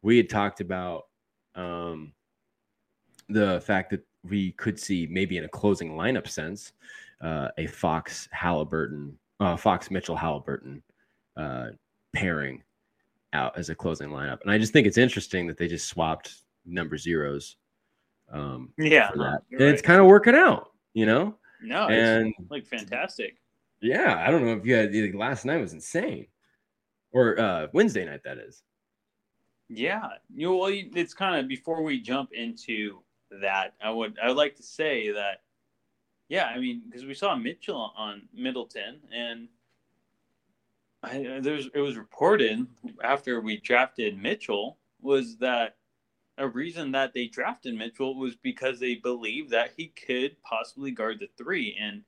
[0.02, 1.06] we had talked about
[1.54, 2.12] um
[3.28, 6.72] the fact that we could see maybe in a closing lineup sense
[7.20, 10.82] uh, a Fox Halliburton, uh, Fox Mitchell Halliburton
[11.36, 11.68] uh,
[12.12, 12.62] pairing
[13.32, 16.34] out as a closing lineup, and I just think it's interesting that they just swapped
[16.64, 17.56] number zeros.
[18.30, 19.38] Um, yeah, and right.
[19.52, 21.36] it's kind of working out, you know.
[21.62, 23.36] No, and like fantastic.
[23.80, 26.26] Yeah, I don't know if you had like, last night was insane,
[27.12, 28.62] or uh, Wednesday night that is.
[29.68, 33.00] Yeah, you know, well, it's kind of before we jump into
[33.40, 35.42] that, I would I would like to say that,
[36.28, 39.48] yeah, I mean, because we saw Mitchell on Middleton, and
[41.02, 42.66] I, there's it was reported
[43.02, 45.76] after we drafted Mitchell was that
[46.38, 51.20] a reason that they drafted Mitchell was because they believed that he could possibly guard
[51.20, 52.02] the three, and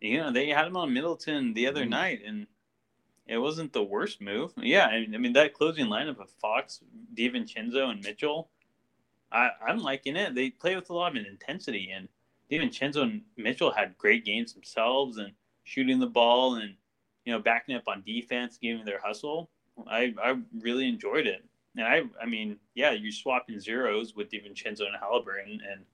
[0.00, 1.90] you know they had him on Middleton the other mm.
[1.90, 2.46] night, and
[3.26, 4.52] it wasn't the worst move.
[4.56, 6.80] Yeah, I mean that closing lineup of Fox,
[7.14, 8.48] DiVincenzo, and Mitchell
[9.32, 10.34] I, I'm liking it.
[10.34, 12.08] They play with a lot of intensity, and
[12.50, 15.32] DiVincenzo and Mitchell had great games themselves, and
[15.64, 16.74] shooting the ball and
[17.24, 19.50] you know backing up on defense, giving their hustle.
[19.88, 21.44] I I really enjoyed it,
[21.76, 25.84] and I I mean yeah, you're swapping zeros with DiVincenzo and Halliburton, and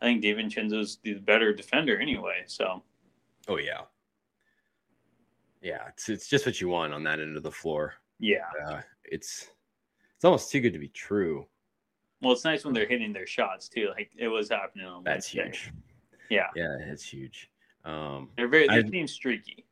[0.00, 2.44] I think DiVincenzo's the better defender anyway.
[2.46, 2.82] So,
[3.48, 3.82] oh yeah,
[5.62, 7.94] yeah, it's it's just what you want on that end of the floor.
[8.18, 9.50] Yeah, uh, it's
[10.16, 11.46] it's almost too good to be true.
[12.22, 13.88] Well, it's nice when they're hitting their shots too.
[13.96, 15.58] Like it was happening on That's Wednesday.
[15.58, 15.72] huge.
[16.28, 16.46] Yeah.
[16.54, 17.50] Yeah, it's huge.
[17.84, 19.64] Um, they're very their team's streaky.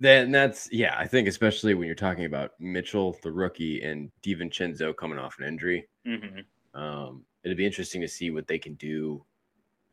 [0.00, 4.96] Then that's yeah, I think especially when you're talking about Mitchell, the rookie, and DiVincenzo
[4.96, 5.88] coming off an injury.
[6.06, 6.80] Mm-hmm.
[6.80, 9.24] Um, it'd be interesting to see what they can do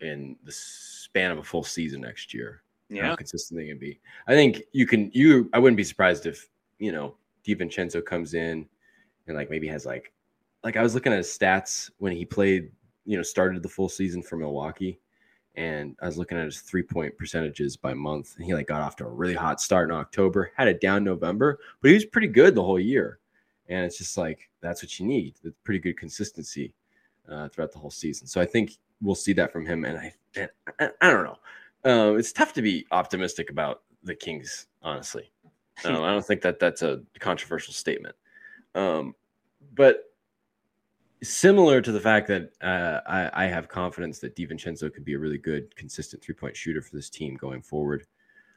[0.01, 2.63] in the span of a full season next year.
[2.89, 3.99] Yeah, how consistent they can be.
[4.27, 5.11] I think you can.
[5.13, 7.15] You, I wouldn't be surprised if you know
[7.47, 8.67] DiVincenzo comes in
[9.27, 10.11] and like maybe has like
[10.63, 12.71] like I was looking at his stats when he played,
[13.05, 14.99] you know, started the full season for Milwaukee,
[15.59, 18.81] and I was looking at his three point percentages by month, and he like got
[18.81, 22.05] off to a really hot start in October, had a down November, but he was
[22.05, 23.19] pretty good the whole year,
[23.67, 26.73] and it's just like that's what you need, the pretty good consistency
[27.29, 28.25] uh, throughout the whole season.
[28.25, 31.39] So I think we'll see that from him, and I, and I, I don't know,
[31.83, 35.29] um, it's tough to be optimistic about the Kings, honestly.
[35.83, 38.15] I don't think that that's a controversial statement.
[38.75, 39.13] Um,
[39.75, 40.08] but
[41.23, 45.19] similar to the fact that uh, I, I, have confidence that DiVincenzo could be a
[45.19, 48.05] really good, consistent three point shooter for this team going forward.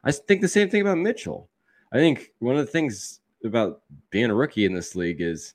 [0.05, 1.49] I think the same thing about Mitchell.
[1.93, 5.55] I think one of the things about being a rookie in this league is,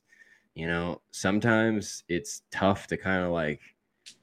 [0.54, 3.62] you know, sometimes it's tough to kind of like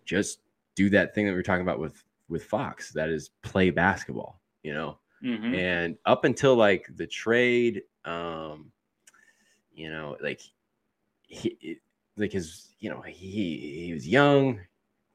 [0.05, 0.41] just
[0.75, 4.41] do that thing that we are talking about with with Fox, that is play basketball,
[4.63, 4.99] you know.
[5.23, 5.55] Mm-hmm.
[5.55, 8.73] And up until like the trade, um,
[9.73, 10.41] you know, like
[11.23, 11.81] he,
[12.17, 14.61] like his, you know, he he was young,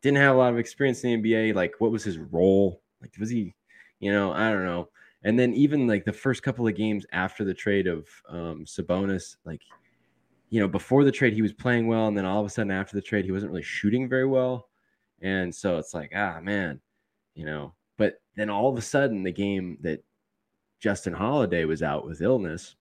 [0.02, 1.56] didn't have a lot of experience in the NBA.
[1.56, 2.82] Like, what was his role?
[3.02, 3.54] Like, was he,
[4.00, 4.90] you know, I don't know.
[5.24, 9.36] And then even like the first couple of games after the trade of um, Sabonis,
[9.44, 9.62] like,
[10.50, 12.72] you know, before the trade he was playing well, and then all of a sudden
[12.72, 14.70] after the trade he wasn't really shooting very well,
[15.22, 16.80] and so it's like, ah, man,
[17.36, 17.74] you know.
[17.98, 20.04] But then all of a sudden the game that
[20.80, 22.76] Justin Holiday was out with illness,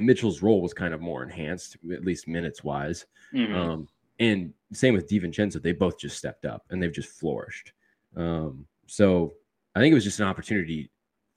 [0.00, 3.06] Mitchell's role was kind of more enhanced, at least minutes wise.
[3.34, 3.54] Mm-hmm.
[3.54, 7.72] Um, and same with DiVincenzo, they both just stepped up and they've just flourished.
[8.16, 9.34] Um, so
[9.74, 10.90] I think it was just an opportunity,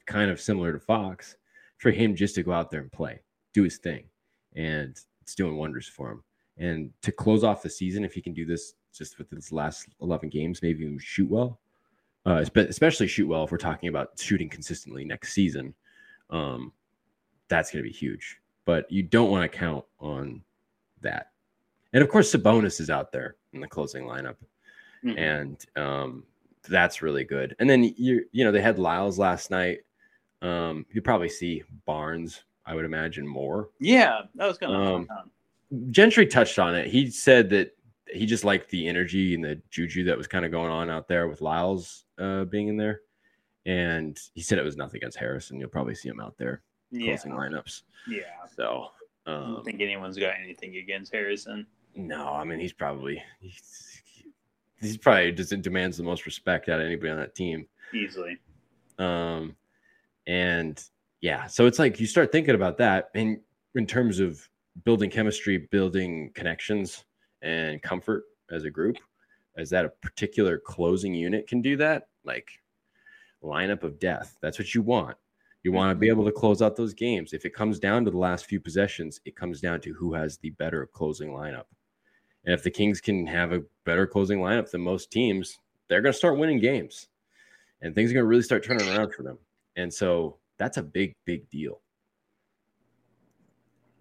[0.05, 1.37] kind of similar to Fox,
[1.77, 3.21] for him just to go out there and play,
[3.53, 4.03] do his thing,
[4.55, 6.23] and it's doing wonders for him.
[6.57, 9.87] And to close off the season, if he can do this just with his last
[10.01, 11.59] 11 games, maybe even shoot well,
[12.25, 15.73] uh, especially shoot well if we're talking about shooting consistently next season.
[16.29, 16.71] um,
[17.49, 18.39] that's going to be huge.
[18.65, 20.41] But you don't want to count on
[21.01, 21.31] that.
[21.91, 24.35] And of course, Sabonis is out there in the closing lineup,
[25.03, 25.17] mm-hmm.
[25.17, 26.23] and um,
[26.67, 27.55] that's really good.
[27.59, 29.79] And then you you know they had Lyles last night.
[30.41, 33.69] Um, you probably see Barnes, I would imagine more.
[33.79, 35.07] Yeah, that was kind of um,
[35.91, 36.87] Gentry touched on it.
[36.87, 37.75] He said that
[38.07, 41.07] he just liked the energy and the juju that was kind of going on out
[41.07, 43.01] there with Lyles uh, being in there.
[43.65, 45.59] And he said it was nothing against Harrison.
[45.59, 46.61] You'll probably see him out there
[46.93, 47.15] yeah.
[47.15, 47.83] closing lineups.
[48.07, 48.21] Yeah.
[48.55, 48.87] So
[49.25, 51.65] um, I don't um, think anyone's got anything against Harrison.
[51.95, 54.01] No, I mean he's probably he's,
[54.81, 57.67] he's probably just demands the most respect out of anybody on that team.
[57.93, 58.37] Easily.
[58.97, 59.55] Um
[60.25, 60.83] and
[61.21, 63.39] yeah, so it's like you start thinking about that and
[63.75, 64.47] in terms of
[64.83, 67.05] building chemistry, building connections
[67.41, 68.97] and comfort as a group.
[69.55, 72.49] As that a particular closing unit can do that, like
[73.43, 74.35] lineup of death.
[74.41, 75.15] That's what you want.
[75.63, 75.77] You mm-hmm.
[75.77, 77.33] want to be able to close out those games.
[77.33, 80.37] If it comes down to the last few possessions, it comes down to who has
[80.37, 81.65] the better closing lineup.
[82.45, 86.13] And if the Kings can have a better closing lineup than most teams, they're going
[86.13, 87.07] to start winning games
[87.83, 89.37] and things are going to really start turning around for them.
[89.75, 91.81] And so that's a big, big deal.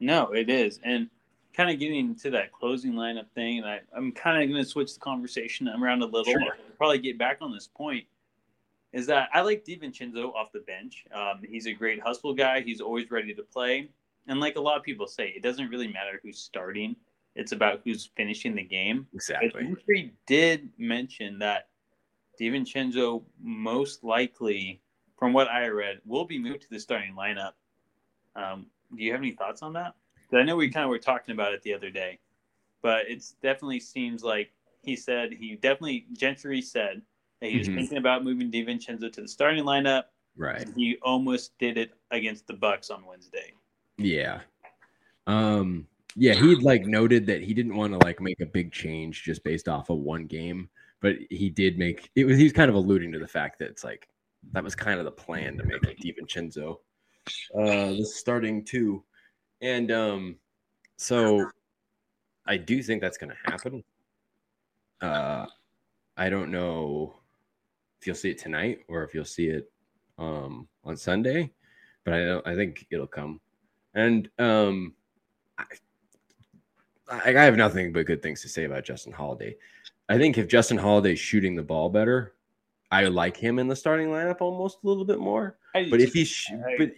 [0.01, 0.81] No, it is.
[0.85, 1.11] And
[1.53, 4.69] kind of getting into that closing lineup thing, and I, am kind of going to
[4.69, 6.57] switch the conversation around a little, sure.
[6.79, 8.07] probably get back on this point,
[8.93, 11.05] is that I like DiVincenzo off the bench.
[11.15, 12.61] Um, he's a great hustle guy.
[12.61, 13.89] He's always ready to play.
[14.29, 16.97] And like a lot of people say, it doesn't really matter who's starting.
[17.35, 19.07] It's about who's finishing the game.
[19.15, 19.75] Exactly.
[19.87, 21.69] But did mention that
[22.41, 24.81] DiVincenzo most likely,
[25.19, 27.53] from what I read, will be moved to the starting lineup.
[28.37, 29.95] Um, do you have any thoughts on that?
[30.35, 32.19] I know we kind of were talking about it the other day,
[32.83, 34.51] but it definitely seems like
[34.83, 37.03] he said he definitely Gentry said
[37.43, 37.77] that he was mm-hmm.
[37.77, 40.05] thinking about moving DiVincenzo to the starting lineup.
[40.35, 40.67] Right.
[40.75, 43.53] he almost did it against the Bucks on Wednesday.
[43.99, 44.41] Yeah.
[45.27, 45.87] Um.
[46.15, 49.43] Yeah, he like noted that he didn't want to like make a big change just
[49.45, 50.69] based off of one game,
[51.01, 52.37] but he did make it was.
[52.37, 54.09] He was kind of alluding to the fact that it's like
[54.53, 56.77] that was kind of the plan to make DiVincenzo
[57.55, 59.05] uh, the starting two.
[59.61, 60.37] And um,
[60.97, 61.51] so
[62.47, 63.85] I do think that's going to happen.
[65.01, 65.47] Uh,
[66.17, 67.22] I don't know
[68.03, 69.71] if you'll see it tonight or if you'll see it
[70.19, 71.53] um, on Sunday,
[72.05, 72.45] but I don't.
[72.45, 73.41] I think it'll come.
[73.95, 74.95] And um,
[75.57, 75.65] I,
[77.09, 79.55] I have nothing but good things to say about Justin Holiday.
[80.09, 82.35] I think if Justin Holiday's shooting the ball better,
[82.91, 85.57] I like him in the starting lineup almost a little bit more.
[85.89, 86.45] But if he's,
[86.79, 86.91] but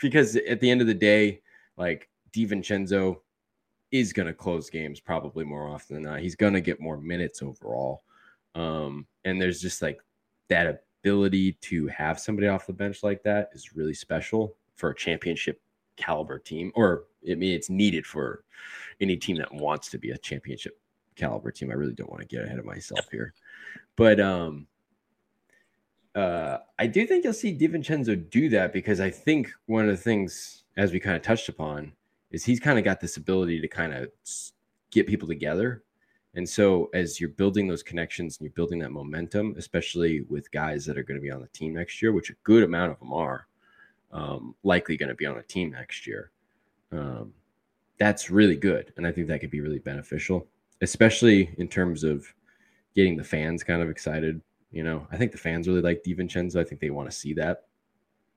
[0.00, 1.42] because at the end of the day,
[1.76, 3.16] like DiVincenzo
[3.90, 6.20] is going to close games probably more often than not.
[6.20, 8.04] He's going to get more minutes overall.
[8.54, 9.98] Um, and there's just like
[10.48, 14.94] that ability to have somebody off the bench like that is really special for a
[14.94, 15.60] championship
[15.96, 18.44] caliber team, or I mean, it's needed for
[19.00, 20.78] any team that wants to be a championship
[21.14, 21.70] caliber team.
[21.70, 23.32] I really don't want to get ahead of myself here,
[23.96, 24.66] but um,
[26.14, 30.02] uh, I do think you'll see DiVincenzo do that because I think one of the
[30.02, 31.92] things, as we kind of touched upon,
[32.30, 34.10] is he's kind of got this ability to kind of
[34.90, 35.84] get people together.
[36.36, 40.84] And so, as you're building those connections and you're building that momentum, especially with guys
[40.86, 42.98] that are going to be on the team next year, which a good amount of
[42.98, 43.46] them are
[44.12, 46.30] um, likely going to be on a team next year,
[46.92, 47.32] um,
[47.98, 48.92] that's really good.
[48.96, 50.46] And I think that could be really beneficial,
[50.82, 52.26] especially in terms of
[52.94, 56.60] getting the fans kind of excited you know, I think the fans really like DiVincenzo.
[56.60, 57.64] I think they want to see that.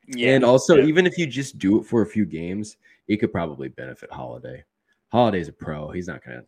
[0.07, 0.35] Yeah.
[0.35, 0.85] And also, yeah.
[0.85, 4.63] even if you just do it for a few games, it could probably benefit Holiday.
[5.09, 5.89] Holiday's a pro.
[5.89, 6.45] He's not going to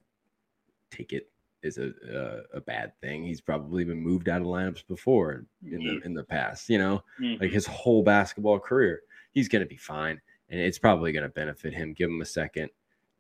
[0.96, 1.30] take it
[1.64, 3.24] as a, a, a bad thing.
[3.24, 6.70] He's probably been moved out of lineups before in the in the past.
[6.70, 7.42] You know, mm-hmm.
[7.42, 9.02] like his whole basketball career,
[9.32, 11.94] he's going to be fine, and it's probably going to benefit him.
[11.94, 12.70] Give him a second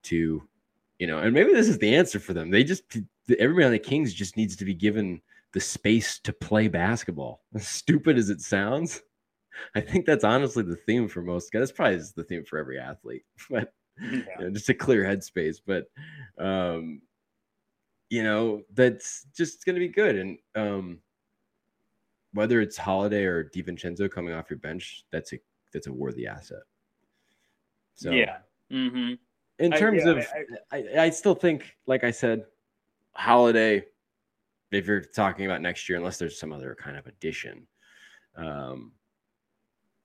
[0.03, 0.43] to,
[0.99, 2.49] you know, and maybe this is the answer for them.
[2.49, 2.83] They just
[3.39, 5.21] everybody on the Kings just needs to be given
[5.53, 7.41] the space to play basketball.
[7.55, 9.01] As stupid as it sounds,
[9.75, 11.61] I think that's honestly the theme for most guys.
[11.61, 14.23] That's probably the theme for every athlete, but yeah.
[14.39, 15.57] you know, just a clear headspace.
[15.65, 15.85] But
[16.43, 17.01] um,
[18.11, 20.17] you know, that's just going to be good.
[20.17, 20.99] And um,
[22.33, 25.39] whether it's Holiday or DiVincenzo coming off your bench, that's a
[25.71, 26.63] that's a worthy asset.
[27.95, 28.39] So yeah.
[28.69, 29.13] Mm-hmm.
[29.59, 30.27] In terms I, yeah, of,
[30.71, 32.43] I, I, I still think, like I said,
[33.13, 33.85] Holiday
[34.71, 37.67] if you're talking about next year, unless there's some other kind of addition,
[38.35, 38.91] um,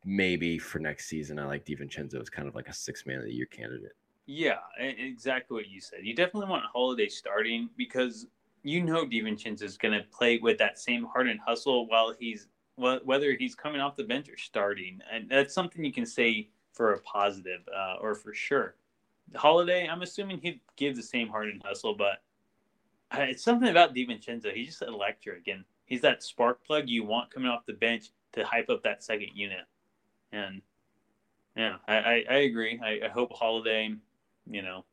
[0.04, 3.24] maybe for next season, I like DiVincenzo as kind of like a six man of
[3.24, 3.96] the year candidate.
[4.26, 6.00] Yeah, exactly what you said.
[6.02, 8.26] You definitely want Holiday starting because
[8.62, 12.48] you know DiVincenzo is going to play with that same heart and hustle while he's
[12.76, 16.92] whether he's coming off the bench or starting, and that's something you can say for
[16.92, 18.74] a positive uh, or for sure.
[19.34, 22.22] Holiday, I'm assuming he'd give the same heart and hustle, but
[23.12, 24.52] uh, it's something about DiVincenzo.
[24.52, 28.44] He's just electric, and he's that spark plug you want coming off the bench to
[28.44, 29.64] hype up that second unit.
[30.32, 30.60] And
[31.56, 32.80] yeah, I, I, I agree.
[32.84, 33.94] I, I hope Holiday,
[34.51, 34.84] you know,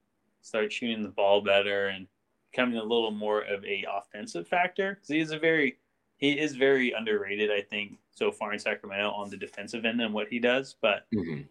[0.41, 2.08] start shooting the ball better and
[2.51, 4.99] becoming a little more of a offensive factor.
[5.08, 5.78] He is a very
[6.18, 10.14] he is very underrated, I think, so far in Sacramento on the defensive end and
[10.14, 10.76] what he does.
[10.82, 11.41] But mm-hmm.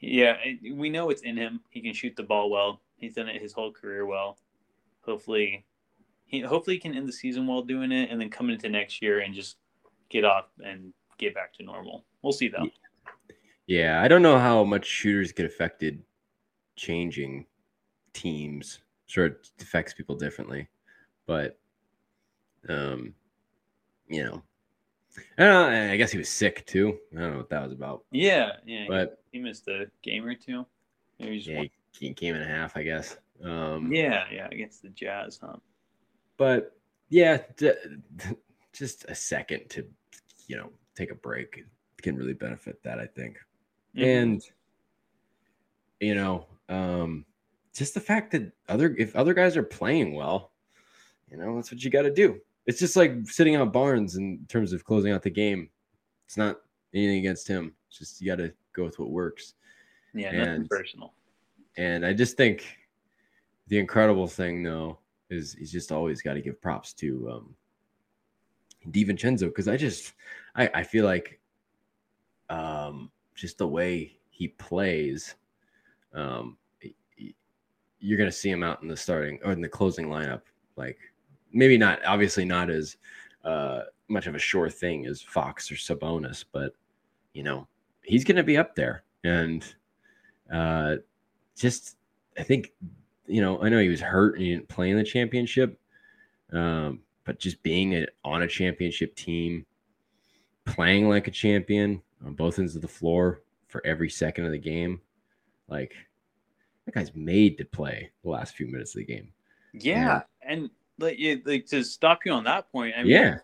[0.00, 0.36] yeah,
[0.74, 1.60] we know it's in him.
[1.70, 2.80] He can shoot the ball well.
[2.96, 4.38] He's done it his whole career well.
[5.02, 5.64] Hopefully,
[6.26, 9.00] he hopefully he can end the season while doing it, and then come into next
[9.02, 9.56] year and just
[10.08, 12.04] get off and get back to normal.
[12.22, 12.68] We'll see though.
[13.66, 16.02] Yeah, I don't know how much shooters get affected
[16.76, 17.46] changing
[18.12, 18.80] teams.
[19.06, 20.68] Sure, it affects people differently,
[21.26, 21.58] but
[22.68, 23.14] um,
[24.08, 24.42] you know,
[25.38, 26.98] I, I guess he was sick too.
[27.16, 28.04] I don't know what that was about.
[28.10, 30.66] Yeah, yeah, but he, he missed a game or two.
[31.18, 31.64] Maybe just yeah,
[31.98, 33.16] he came and a half, I guess.
[33.42, 35.56] Um, yeah, yeah, against the Jazz, huh?
[36.36, 36.76] But
[37.08, 37.72] yeah, d-
[38.72, 39.86] just a second to,
[40.46, 41.64] you know, take a break
[42.02, 43.38] can really benefit that, I think.
[43.96, 44.04] Mm-hmm.
[44.04, 44.42] And
[46.00, 47.24] you know, um,
[47.74, 50.52] just the fact that other if other guys are playing well,
[51.30, 52.40] you know, that's what you got to do.
[52.66, 55.68] It's just like sitting out Barnes in terms of closing out the game.
[56.26, 56.60] It's not
[56.94, 57.74] anything against him.
[57.88, 59.54] It's just you got to go with what works.
[60.14, 61.12] Yeah, and, personal.
[61.76, 62.78] And I just think
[63.68, 64.98] the incredible thing though
[65.30, 67.54] is he's just always got to give props to um
[68.90, 70.12] DiVincenzo because I just
[70.54, 71.40] I, I feel like
[72.50, 75.34] um just the way he plays,
[76.14, 76.58] um,
[78.02, 80.42] you're going to see him out in the starting or in the closing lineup.
[80.76, 80.98] Like
[81.52, 82.96] maybe not, obviously not as
[83.44, 86.74] uh, much of a sure thing as Fox or Sabonis, but
[87.32, 87.66] you know
[88.02, 89.04] he's going to be up there.
[89.24, 89.64] And
[90.52, 90.96] uh,
[91.56, 91.96] just,
[92.38, 92.72] I think,
[93.26, 95.78] you know, I know he was hurt and he didn't play in the championship,
[96.52, 99.64] um, but just being a, on a championship team,
[100.64, 104.58] playing like a champion, on both ends of the floor for every second of the
[104.58, 105.00] game.
[105.68, 105.94] Like
[106.84, 109.28] that guy's made to play the last few minutes of the game.
[109.72, 113.38] Yeah, and, and like, like to stop you on that point, I mean, yeah.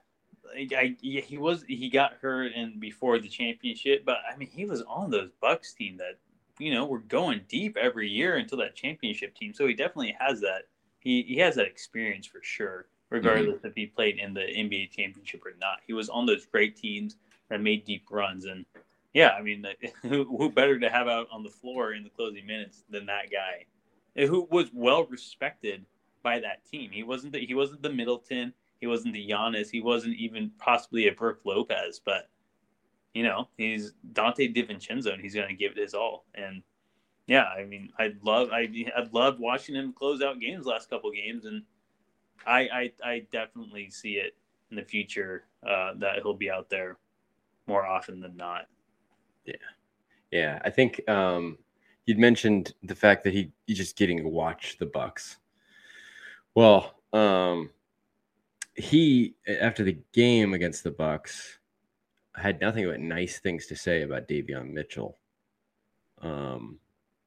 [0.54, 4.48] Like, I, yeah, he was he got hurt and before the championship, but I mean
[4.48, 6.18] he was on those Bucks team that
[6.58, 9.52] you know were going deep every year until that championship team.
[9.52, 10.62] So he definitely has that.
[11.00, 13.66] He he has that experience for sure, regardless mm-hmm.
[13.66, 15.80] if he played in the NBA championship or not.
[15.86, 17.16] He was on those great teams
[17.48, 18.44] that made deep runs.
[18.44, 18.64] And
[19.18, 19.66] yeah, I mean,
[20.02, 23.32] who, who better to have out on the floor in the closing minutes than that
[23.32, 23.66] guy,
[24.26, 25.84] who was well respected
[26.22, 26.92] by that team.
[26.92, 31.08] He wasn't the, he wasn't the Middleton, he wasn't the Giannis, he wasn't even possibly
[31.08, 32.28] a Brook Lopez, but
[33.12, 36.26] you know, he's Donte DiVincenzo, and he's going to give it his all.
[36.36, 36.62] And
[37.26, 41.10] yeah, I mean, I love I I loved watching him close out games last couple
[41.10, 41.64] games, and
[42.46, 44.36] I I, I definitely see it
[44.70, 46.98] in the future uh, that he'll be out there
[47.66, 48.68] more often than not.
[49.48, 49.54] Yeah.
[50.30, 50.58] Yeah.
[50.64, 51.58] I think um,
[52.06, 55.38] you'd mentioned the fact that he he's just getting to watch the Bucks.
[56.54, 57.70] Well, um,
[58.74, 61.58] he after the game against the Bucks
[62.36, 65.18] had nothing but nice things to say about Davion Mitchell.
[66.20, 66.78] Um,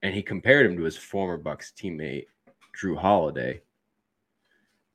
[0.04, 2.28] and he compared him to his former Bucks teammate
[2.80, 3.62] Jrue Holiday.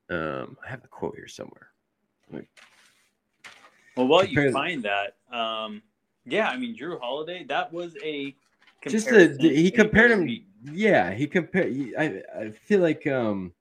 [0.09, 1.69] Um, I have a quote here somewhere.
[3.97, 5.83] Well, while you find that, um,
[6.27, 8.35] yeah, I mean Jrue Holiday, that was a
[8.89, 10.29] just the, the he compared him.
[10.73, 11.73] Yeah, he compared.
[11.99, 13.53] I I feel like um,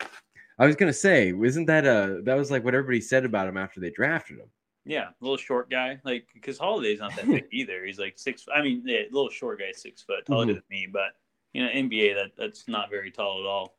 [0.59, 3.57] I was gonna say, isn't that a that was like what everybody said about him
[3.57, 4.49] after they drafted him?
[4.85, 7.85] Yeah, little short guy, like because Holiday's not that big either.
[7.85, 8.45] He's like six.
[8.53, 10.53] I mean, yeah, little short guy, six foot, taller mm-hmm.
[10.53, 11.13] than me, but
[11.53, 13.77] you know, NBA that that's not very tall at all.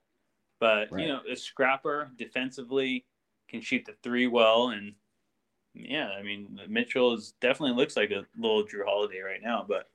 [0.59, 1.03] But right.
[1.03, 3.05] you know, a scrapper defensively
[3.49, 4.95] can shoot the three well, and
[5.79, 9.64] yeah, I mean Mitchell is definitely looks like a little Jrue Holiday right now.
[9.66, 9.91] But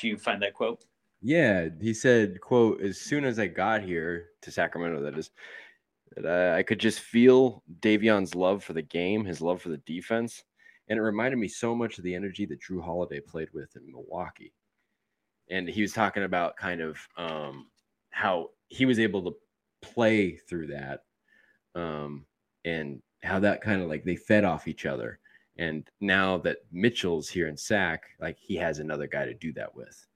[0.00, 0.84] do you find that quote?
[1.20, 5.30] Yeah, he said, "quote As soon as I got here to Sacramento, that is,
[6.16, 9.78] that I, I could just feel Davion's love for the game, his love for the
[9.78, 10.44] defense,
[10.88, 13.90] and it reminded me so much of the energy that Jrue Holiday played with in
[13.90, 14.52] Milwaukee."
[15.50, 17.68] And he was talking about kind of um,
[18.10, 19.36] how he was able to
[19.82, 21.04] play through that,
[21.74, 22.26] um,
[22.64, 25.18] and how that kind of like they fed off each other
[25.56, 29.74] and now that Mitchell's here in Sac, like he has another guy to do that
[29.74, 30.06] with.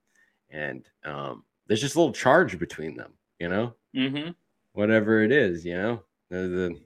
[0.49, 3.73] And um, there's just a little charge between them, you know?
[3.95, 4.31] Mm-hmm.
[4.73, 6.03] Whatever it is, you know?
[6.29, 6.79] The, the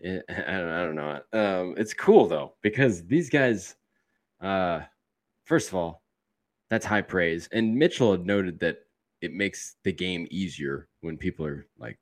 [0.00, 1.20] it, I, don't, I don't know.
[1.32, 3.74] Um, it's cool though, because these guys,
[4.40, 4.82] Uh,
[5.46, 6.02] first of all,
[6.70, 7.48] that's high praise.
[7.50, 8.86] And Mitchell had noted that
[9.20, 11.98] it makes the game easier when people are like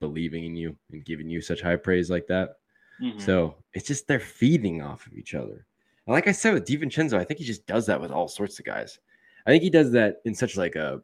[0.00, 2.56] believing in you and giving you such high praise like that.
[3.00, 3.18] Mm-hmm.
[3.18, 5.66] So it's just they're feeding off of each other.
[6.06, 8.58] And like I said with DiVincenzo, I think he just does that with all sorts
[8.58, 8.98] of guys.
[9.46, 11.00] I think he does that in such like a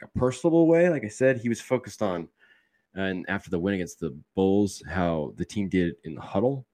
[0.00, 0.88] like a personable way.
[0.88, 2.28] Like I said, he was focused on
[2.94, 6.64] and after the win against the Bulls, how the team did in the huddle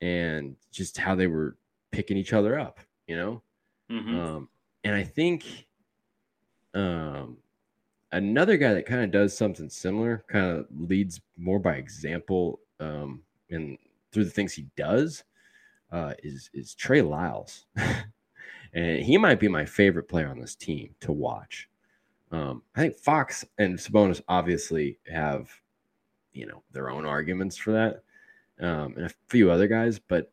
[0.00, 1.56] and just how they were
[1.90, 3.42] picking each other up, you know?
[3.90, 4.18] Mm-hmm.
[4.18, 4.48] Um,
[4.84, 5.66] and I think
[6.74, 7.36] um,
[8.12, 13.22] another guy that kind of does something similar, kind of leads more by example um,
[13.50, 13.76] and
[14.12, 15.24] through the things he does,
[15.92, 17.66] uh, is is Trey Lyles,
[18.74, 21.68] and he might be my favorite player on this team to watch.
[22.32, 25.50] Um, I think Fox and Sabonis obviously have,
[26.32, 28.02] you know, their own arguments for that,
[28.64, 29.98] um, and a few other guys.
[29.98, 30.32] But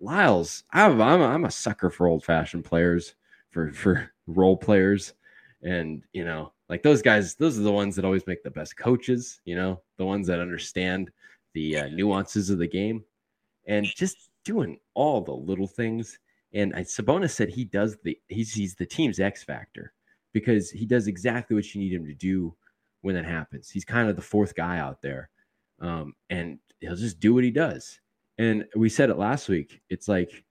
[0.00, 3.14] Lyles, I'm I'm a, I'm a sucker for old fashioned players,
[3.50, 5.14] for for role players,
[5.62, 7.36] and you know, like those guys.
[7.36, 9.40] Those are the ones that always make the best coaches.
[9.44, 11.12] You know, the ones that understand
[11.54, 13.04] the uh, nuances of the game,
[13.66, 16.18] and just doing all the little things.
[16.52, 19.92] And I, Sabonis said he does the he's he's the team's X factor
[20.32, 22.54] because he does exactly what you need him to do
[23.02, 23.70] when that happens.
[23.70, 25.30] He's kind of the fourth guy out there.
[25.80, 28.00] Um, and he'll just do what he does.
[28.38, 29.80] And we said it last week.
[29.90, 30.44] It's like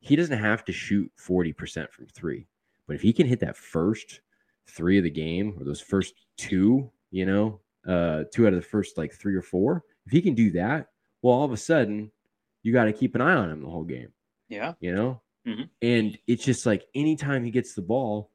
[0.00, 2.46] he doesn't have to shoot 40% from three.
[2.86, 4.20] But if he can hit that first
[4.68, 8.68] three of the game or those first two, you know, uh, two out of the
[8.68, 10.88] first like three or four, if he can do that,
[11.22, 12.10] well, all of a sudden
[12.62, 14.12] you got to keep an eye on him the whole game.
[14.48, 14.74] Yeah.
[14.80, 15.20] You know?
[15.46, 15.62] Mm-hmm.
[15.82, 18.30] And it's just like anytime he gets the ball,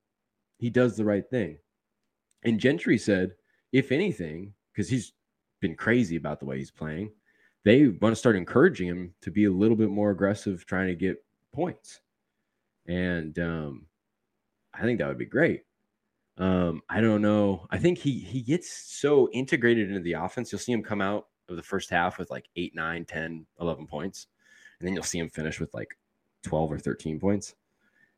[0.57, 1.57] he does the right thing.
[2.43, 3.31] And Gentry said,
[3.71, 5.13] if anything, because he's
[5.61, 7.11] been crazy about the way he's playing,
[7.63, 10.95] they want to start encouraging him to be a little bit more aggressive, trying to
[10.95, 11.99] get points.
[12.87, 13.87] And um,
[14.73, 15.63] I think that would be great.
[16.37, 17.67] Um, I don't know.
[17.71, 20.51] I think he he gets so integrated into the offense.
[20.51, 23.87] You'll see him come out of the first half with like 8, 9, 10, 11
[23.87, 24.27] points.
[24.79, 25.97] And then you'll see him finish with like
[26.43, 27.55] 12 or 13 points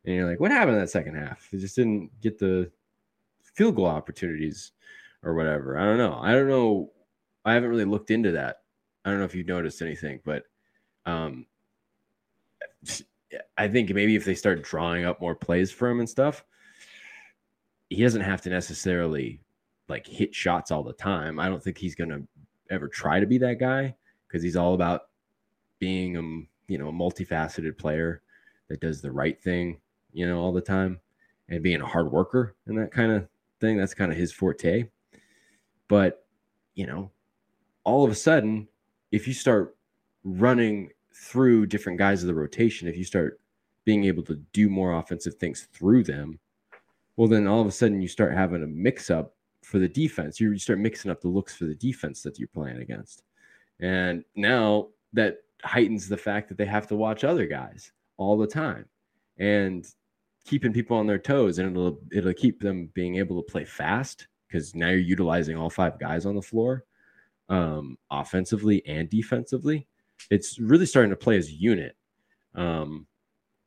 [0.06, 1.48] and you're like, what happened in that second half?
[1.52, 2.72] He just didn't get the
[3.42, 4.72] field goal opportunities
[5.24, 5.78] or whatever.
[5.78, 6.18] I don't know.
[6.22, 6.92] I don't know.
[7.46, 8.58] I haven't really looked into that.
[9.04, 10.44] I don't know if you've noticed anything, but
[11.06, 11.46] um,
[13.58, 16.44] I think maybe if they start drawing up more plays for him and stuff,
[17.90, 19.42] he doesn't have to necessarily
[19.88, 21.40] like hit shots all the time.
[21.40, 22.24] I don't think he's going to
[22.70, 23.96] ever try to be that guy
[24.28, 25.04] because he's all about
[25.80, 26.22] being a
[26.72, 28.22] you know a multifaceted player
[28.68, 29.80] that does the right thing
[30.14, 31.00] you know, all the time
[31.48, 33.28] and being a hard worker and that kind of
[33.60, 33.78] thing.
[33.78, 34.90] That's kind of his forte.
[35.88, 36.26] But,
[36.76, 37.12] you know,
[37.84, 38.68] all of a sudden,
[39.12, 39.76] if you start
[40.24, 43.40] running through different guys of the rotation, if you start
[43.86, 46.40] being able to do more offensive things through them,
[47.16, 49.36] well, then all of a sudden you start having a mix up
[49.70, 50.40] for the defense.
[50.40, 53.24] You start mixing up the looks for the defense that you're playing against.
[53.80, 58.48] And now that heightens the fact that they have to watch other guys all the
[58.48, 58.86] time.
[59.38, 59.88] And
[60.46, 64.28] keeping people on their toes and it'll it'll keep them being able to play fast
[64.48, 66.86] because now you're utilizing all five guys on the floor
[67.50, 69.86] um, offensively and defensively
[70.32, 71.96] it's really starting to play as a unit
[72.56, 73.06] um,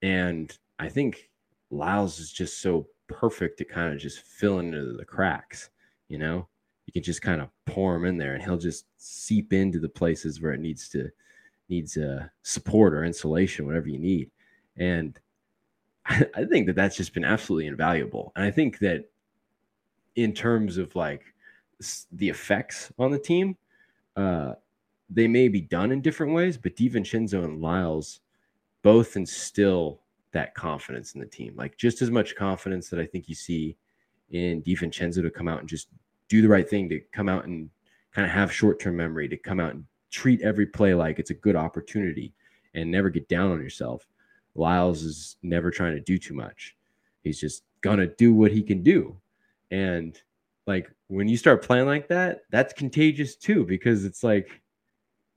[0.02, 1.30] and i think
[1.70, 5.70] lyles is just so perfect to kind of just fill into the cracks
[6.12, 6.46] you know
[6.86, 9.88] you can just kind of pour him in there and he'll just seep into the
[9.88, 11.08] places where it needs to
[11.68, 14.30] needs uh, support or insulation whatever you need
[14.76, 15.18] and
[16.06, 18.32] I think that that's just been absolutely invaluable.
[18.36, 19.08] And I think that
[20.16, 21.22] in terms of like
[22.12, 23.56] the effects on the team,
[24.16, 24.52] uh,
[25.10, 28.20] they may be done in different ways, but DiVincenzo and Lyles
[28.82, 30.00] both instill
[30.32, 31.54] that confidence in the team.
[31.56, 33.76] Like just as much confidence that I think you see
[34.30, 35.88] in DiVincenzo to come out and just
[36.28, 37.70] do the right thing, to come out and
[38.12, 41.30] kind of have short term memory, to come out and treat every play like it's
[41.30, 42.32] a good opportunity
[42.74, 44.06] and never get down on yourself.
[44.54, 46.76] Lyles is never trying to do too much.
[47.22, 49.16] He's just gonna do what he can do.
[49.70, 50.20] And
[50.66, 54.62] like when you start playing like that, that's contagious too, because it's like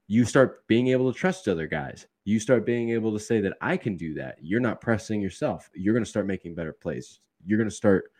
[0.08, 2.08] you start being able to trust other guys.
[2.26, 4.38] You start being able to say that I can do that.
[4.42, 5.70] You're not pressing yourself.
[5.74, 7.20] You're to start making better plays.
[7.46, 8.12] You're to start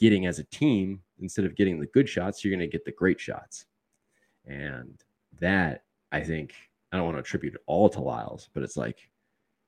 [0.00, 2.92] getting as a team instead of getting the good shots, you're going to get the
[2.92, 3.66] great shots.
[4.46, 5.00] And
[5.38, 6.54] that I think
[6.90, 9.10] I don't want to attribute it all to Lyles, but it's like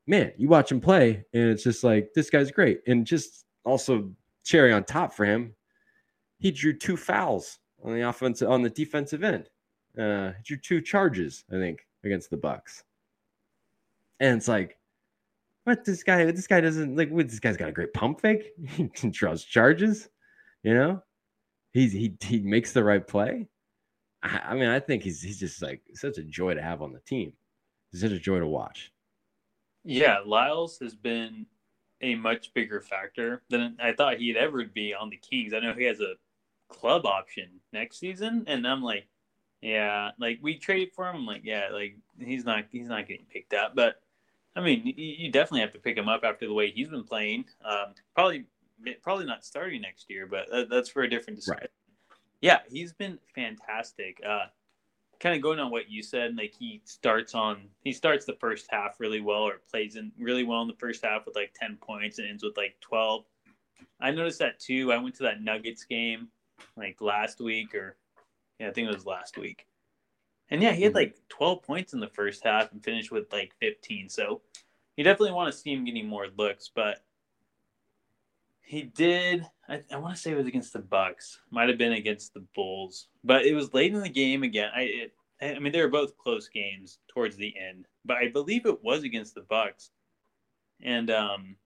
[0.06, 2.80] man, you watch him play, and it's just like this guy's great.
[2.86, 4.10] And just also
[4.44, 5.54] cherry on top for him,
[6.38, 9.48] he drew two fouls on the offensive on the defensive end.
[9.98, 12.84] Uh, drew two charges, I think, against the Bucks.
[14.20, 14.78] And it's like
[15.64, 16.24] what this guy?
[16.30, 17.10] This guy doesn't like.
[17.10, 18.52] What, this guy's got a great pump fake.
[18.94, 20.08] He draws charges.
[20.62, 21.02] You know,
[21.72, 23.48] he's he he makes the right play.
[24.22, 26.92] I, I mean, I think he's he's just like such a joy to have on
[26.92, 27.32] the team.
[27.90, 28.92] He's such a joy to watch.
[29.84, 31.46] Yeah, Lyles has been
[32.00, 35.52] a much bigger factor than I thought he'd ever be on the Kings.
[35.54, 36.14] I know he has a
[36.68, 39.06] club option next season, and I'm like,
[39.60, 41.16] yeah, like we traded for him.
[41.16, 43.96] I'm like, yeah, like he's not he's not getting picked up, but
[44.54, 47.04] I mean, you, you definitely have to pick him up after the way he's been
[47.04, 47.46] playing.
[47.64, 48.44] Um, probably
[49.02, 51.60] probably not starting next year, but that, that's for a different discussion.
[51.62, 51.70] Right.
[52.40, 54.20] Yeah, he's been fantastic.
[54.26, 54.46] Uh,
[55.20, 58.66] kind of going on what you said, like he starts on he starts the first
[58.70, 61.78] half really well or plays in really well in the first half with like ten
[61.80, 63.24] points and ends with like twelve.
[64.00, 64.92] I noticed that too.
[64.92, 66.28] I went to that Nuggets game
[66.76, 67.96] like last week or
[68.58, 69.66] yeah, I think it was last week.
[70.50, 70.98] And yeah, he had mm-hmm.
[70.98, 74.08] like 12 points in the first half and finished with like 15.
[74.08, 74.42] So
[74.96, 77.02] you definitely want to see him getting more looks, but
[78.62, 79.46] he did.
[79.68, 81.40] I, I want to say it was against the Bucks.
[81.50, 84.70] Might have been against the Bulls, but it was late in the game again.
[84.74, 88.64] I it, I mean, they were both close games towards the end, but I believe
[88.64, 89.90] it was against the Bucks.
[90.82, 91.56] And um,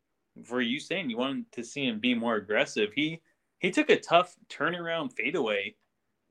[0.44, 3.20] for you saying you wanted to see him be more aggressive, he
[3.58, 5.74] he took a tough turnaround fadeaway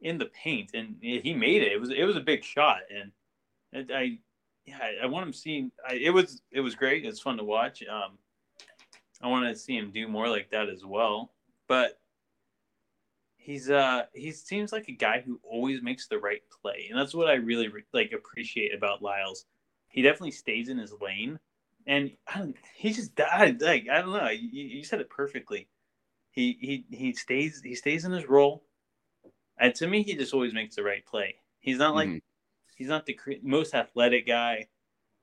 [0.01, 1.71] in the paint, and he made it.
[1.71, 4.19] It was it was a big shot, and I
[4.65, 5.71] yeah I want him seeing.
[5.87, 7.05] I, it was it was great.
[7.05, 7.83] It's fun to watch.
[7.83, 8.17] Um,
[9.25, 11.31] I want to see him do more like that as well.
[11.67, 11.99] But
[13.37, 17.15] he's uh he seems like a guy who always makes the right play, and that's
[17.15, 19.45] what I really like appreciate about Lyles.
[19.87, 21.39] He definitely stays in his lane,
[21.87, 23.61] and I don't, he just died.
[23.61, 25.69] Like I don't know, you, you said it perfectly.
[26.29, 28.63] He he he stays he stays in his role.
[29.57, 31.35] And to me, he just always makes the right play.
[31.61, 32.17] He's not like mm-hmm.
[32.75, 34.67] he's not the most athletic guy.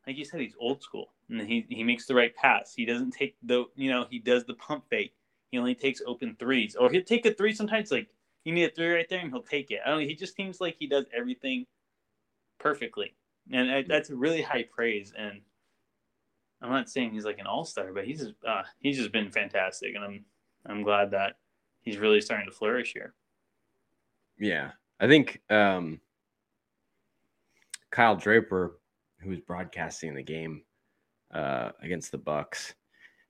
[0.06, 2.74] Like you said, he's old school and he he makes the right pass.
[2.74, 5.14] He doesn't take the you know he does the pump fake.
[5.50, 7.90] He only takes open threes, or he'll take a three sometimes.
[7.90, 8.08] Like
[8.44, 9.80] you need a three right there, and he'll take it.
[9.84, 10.00] I don't.
[10.00, 11.66] He just seems like he does everything
[12.58, 13.14] perfectly,
[13.52, 15.12] and I, that's really high praise.
[15.16, 15.40] And
[16.60, 19.94] I'm not saying he's like an all star, but he's uh, he's just been fantastic,
[19.94, 20.24] and I'm
[20.66, 21.38] I'm glad that
[21.82, 23.14] he's really starting to flourish here.
[24.38, 26.00] Yeah, I think um,
[27.90, 28.78] Kyle Draper,
[29.22, 30.62] who was broadcasting the game,
[31.32, 32.74] uh, against the Bucks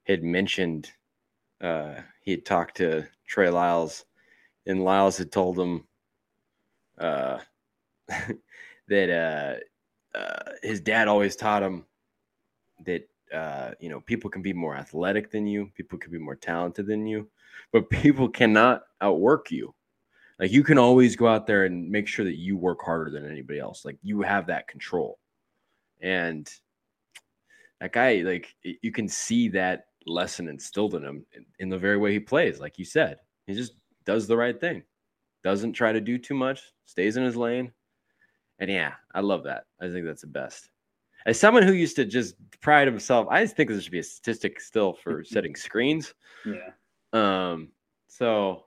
[0.04, 0.90] had mentioned
[1.60, 4.04] uh, he had talked to Trey Lyles,
[4.66, 5.86] and Lyles had told him
[6.98, 7.38] uh,
[8.88, 9.60] that
[10.14, 11.86] uh, uh, his dad always taught him
[12.84, 16.36] that uh, you know people can be more athletic than you, people can be more
[16.36, 17.28] talented than you,
[17.72, 19.72] but people cannot outwork you.
[20.40, 23.30] Like you can always go out there and make sure that you work harder than
[23.30, 23.84] anybody else.
[23.84, 25.20] Like you have that control.
[26.02, 26.50] And
[27.80, 31.26] that guy, like you can see that lesson instilled in him
[31.58, 32.60] in, the very way he plays.
[32.60, 33.74] Like you said, he just
[34.04, 34.82] does the right thing,
[35.44, 37.72] doesn't try to do too much, stays in his lane.
[38.58, 39.64] And yeah, I love that.
[39.80, 40.68] I think that's the best.
[41.24, 44.04] As someone who used to just pride himself, I just think there should be a
[44.04, 46.14] statistic still for setting screens.
[46.44, 46.70] Yeah.
[47.12, 47.68] Um.
[48.08, 48.66] So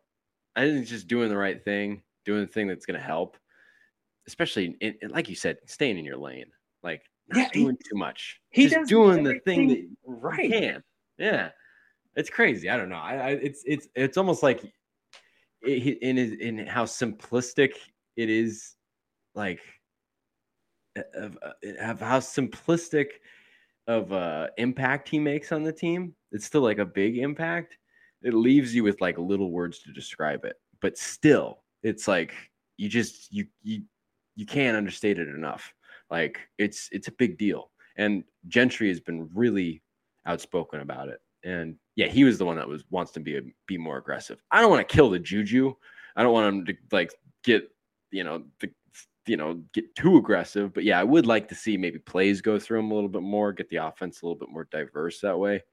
[0.55, 3.37] I think just doing the right thing, doing the thing that's going to help,
[4.27, 6.51] especially in, in, like you said, staying in your lane.
[6.83, 8.39] Like not yeah, doing he, too much.
[8.49, 10.51] He's doing the thing that right.
[10.51, 10.83] can.
[11.17, 11.49] Yeah,
[12.15, 12.69] it's crazy.
[12.69, 12.95] I don't know.
[12.95, 14.63] I, I it's it's it's almost like
[15.61, 17.73] it, in in how simplistic
[18.15, 18.75] it is,
[19.33, 19.61] like
[21.15, 21.37] of,
[21.79, 23.07] of how simplistic
[23.87, 26.13] of uh impact he makes on the team.
[26.31, 27.77] It's still like a big impact.
[28.21, 32.33] It leaves you with like little words to describe it, but still, it's like
[32.77, 33.83] you just you you
[34.35, 35.73] you can't understate it enough
[36.09, 37.71] like it's it's a big deal.
[37.97, 39.81] And Gentry has been really
[40.25, 41.19] outspoken about it.
[41.43, 44.41] And yeah, he was the one that was wants to be a, be more aggressive.
[44.51, 45.73] I don't want to kill the juju.
[46.15, 47.69] I don't want him to like get
[48.11, 48.69] you know the
[49.27, 50.73] you know get too aggressive.
[50.73, 53.21] But yeah, I would like to see maybe plays go through him a little bit
[53.21, 55.63] more, get the offense a little bit more diverse that way.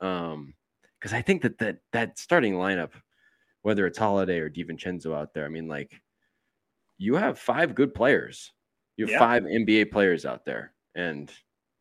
[0.00, 0.54] Um,
[0.98, 2.92] because I think that that that starting lineup,
[3.62, 5.92] whether it's Holiday or DiVincenzo out there, I mean, like
[6.98, 8.52] you have five good players
[8.96, 9.18] you have yeah.
[9.18, 11.30] five NBA players out there, and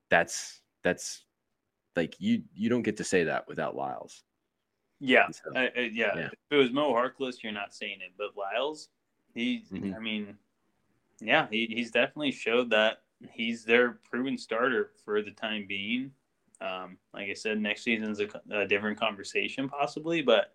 [0.09, 1.25] that's that's
[1.95, 4.23] like you you don't get to say that without Lyles.
[4.99, 5.87] Yeah, so, yeah.
[5.95, 6.15] yeah.
[6.15, 8.89] If it was Mo Harkless, you're not saying it, but Lyles,
[9.33, 9.95] he, mm-hmm.
[9.95, 10.37] I mean,
[11.19, 12.97] yeah, he, he's definitely showed that
[13.31, 16.11] he's their proven starter for the time being.
[16.61, 20.53] Um, like I said, next season's a, a different conversation possibly, but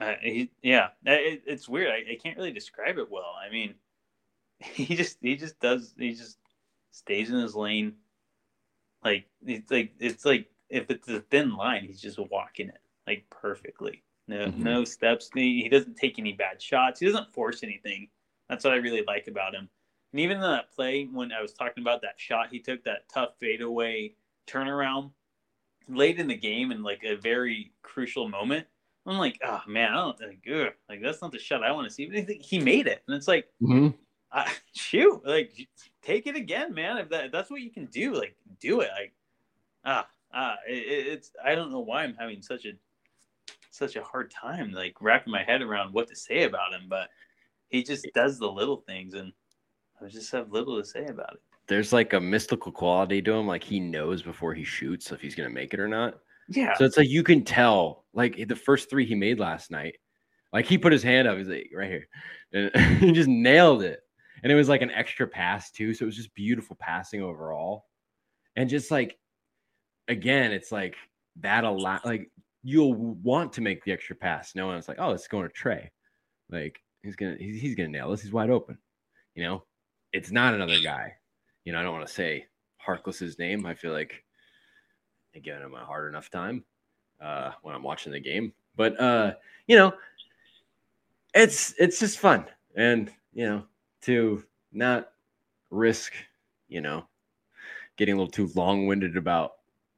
[0.00, 1.90] uh, he, yeah, it, it's weird.
[1.90, 3.34] I, I can't really describe it well.
[3.44, 3.74] I mean,
[4.74, 6.38] he just he just does he just
[6.92, 7.94] stays in his lane.
[9.04, 13.24] Like it's like it's like if it's a thin line, he's just walking it like
[13.30, 14.02] perfectly.
[14.28, 14.56] No, Mhm.
[14.58, 15.30] no steps.
[15.34, 17.00] He, he doesn't take any bad shots.
[17.00, 18.08] He doesn't force anything.
[18.48, 19.68] That's what I really like about him.
[20.12, 23.08] And even in that play, when I was talking about that shot he took, that
[23.08, 24.14] tough fadeaway
[24.46, 25.12] turnaround
[25.88, 28.66] late in the game in like a very crucial moment,
[29.06, 31.88] I'm like, oh man, I don't think, ugh, like that's not the shot I want
[31.88, 32.06] to see.
[32.06, 33.94] But he made it, and it's like, Mhm.
[34.32, 35.68] I, shoot, like
[36.02, 36.98] take it again, man.
[36.98, 38.90] If, that, that's what you can do, like do it.
[38.96, 39.12] Like
[39.84, 42.72] ah ah, it, it's I don't know why I'm having such a
[43.70, 47.08] such a hard time like wrapping my head around what to say about him, but
[47.68, 49.32] he just does the little things, and
[50.02, 51.40] I just have little to say about it.
[51.66, 53.46] There's like a mystical quality to him.
[53.46, 56.18] Like he knows before he shoots if he's gonna make it or not.
[56.48, 59.98] Yeah, So it's like you can tell, like the first three he made last night,
[60.52, 62.08] like he put his hand up, he's like right here,
[62.52, 64.00] and he just nailed it.
[64.42, 67.86] And it was like an extra pass too, so it was just beautiful passing overall.
[68.56, 69.18] And just like,
[70.08, 70.96] again, it's like
[71.40, 72.04] that a lot.
[72.04, 72.30] Like
[72.62, 75.90] you'll want to make the extra pass, knowing it's like, oh, it's going to Trey.
[76.50, 78.22] Like he's gonna, he's, he's gonna nail this.
[78.22, 78.78] He's wide open.
[79.34, 79.64] You know,
[80.12, 81.12] it's not another guy.
[81.64, 82.46] You know, I don't want to say
[82.84, 83.66] Harkless's name.
[83.66, 84.24] I feel like
[85.34, 86.64] I'm him a hard enough time
[87.20, 88.52] uh, when I'm watching the game.
[88.76, 89.34] But uh,
[89.66, 89.92] you know,
[91.34, 93.64] it's it's just fun, and you know,
[94.02, 95.10] to not
[95.70, 96.12] risk,
[96.68, 97.06] you know,
[97.96, 99.52] getting a little too long winded about,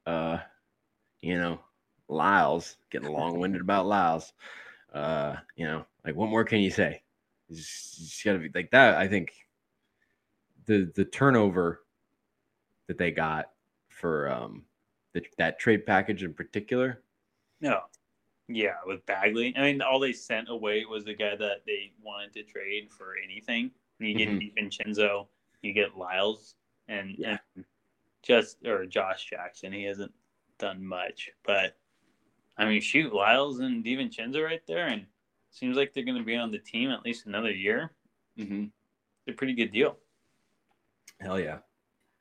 [0.05, 0.37] uh,
[1.21, 1.59] you know,
[2.09, 4.33] Lyles getting long winded about Lyles.
[4.93, 7.01] Uh, you know, like what more can you say?
[7.49, 8.95] You just, you just gotta be like that.
[8.95, 9.33] I think
[10.65, 11.83] the the turnover
[12.87, 13.49] that they got
[13.89, 14.63] for um
[15.13, 17.01] the, that trade package in particular.
[17.61, 17.81] no,
[18.47, 19.53] yeah, with Bagley.
[19.55, 23.15] I mean, all they sent away was the guy that they wanted to trade for
[23.23, 23.71] anything.
[24.03, 24.53] You get Mhm.
[24.55, 25.27] DiVincenzo,
[25.61, 26.55] you get Lyles,
[26.87, 27.37] and, Yeah.
[27.55, 27.65] and
[28.21, 29.71] just or Josh Jackson.
[29.73, 30.13] He hasn't
[30.57, 31.77] done much, but
[32.57, 35.07] I mean, shoot, Lyles and DiVincenzo right there, and
[35.49, 37.91] seems like they're going to be on the team at least another year.
[38.37, 38.65] Mm-hmm.
[39.25, 39.99] It's a pretty good deal.
[41.19, 41.59] Hell yeah,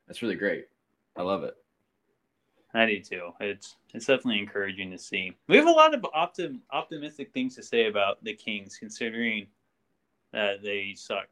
[0.07, 0.69] that's really great.
[1.17, 1.57] I love it.
[2.75, 3.35] I do too.
[3.41, 5.37] It's it's definitely encouraging to see.
[5.47, 9.47] We have a lot of optim, optimistic things to say about the Kings, considering
[10.33, 11.29] that they suck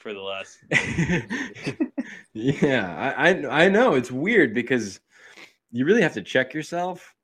[0.00, 0.58] for the last.
[2.32, 5.00] yeah, I, I I know it's weird because
[5.70, 7.14] you really have to check yourself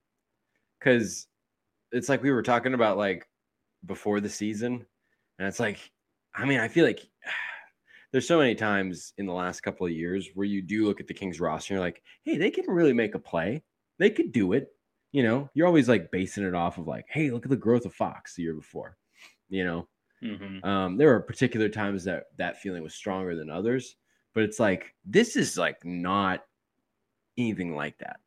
[0.79, 1.27] because
[1.93, 3.27] it's like we were talking about like
[3.85, 4.87] before the season,
[5.39, 5.79] and it's like
[6.35, 7.01] I mean I feel like
[8.13, 11.07] there's so many times in the last couple of years where you do look at
[11.07, 13.63] the Kings roster and you're like, hey, they can really make a play.
[13.99, 14.69] They could do it.
[15.13, 17.87] You know, you're always like basing it off of like, hey, look at the growth
[17.87, 18.97] of Fox the year before.
[19.49, 19.89] You know,
[20.27, 20.65] Mhm.
[20.65, 23.97] um, there were particular times that that feeling was stronger than others,
[24.35, 26.45] but it's like this is like not
[27.39, 28.21] anything like that.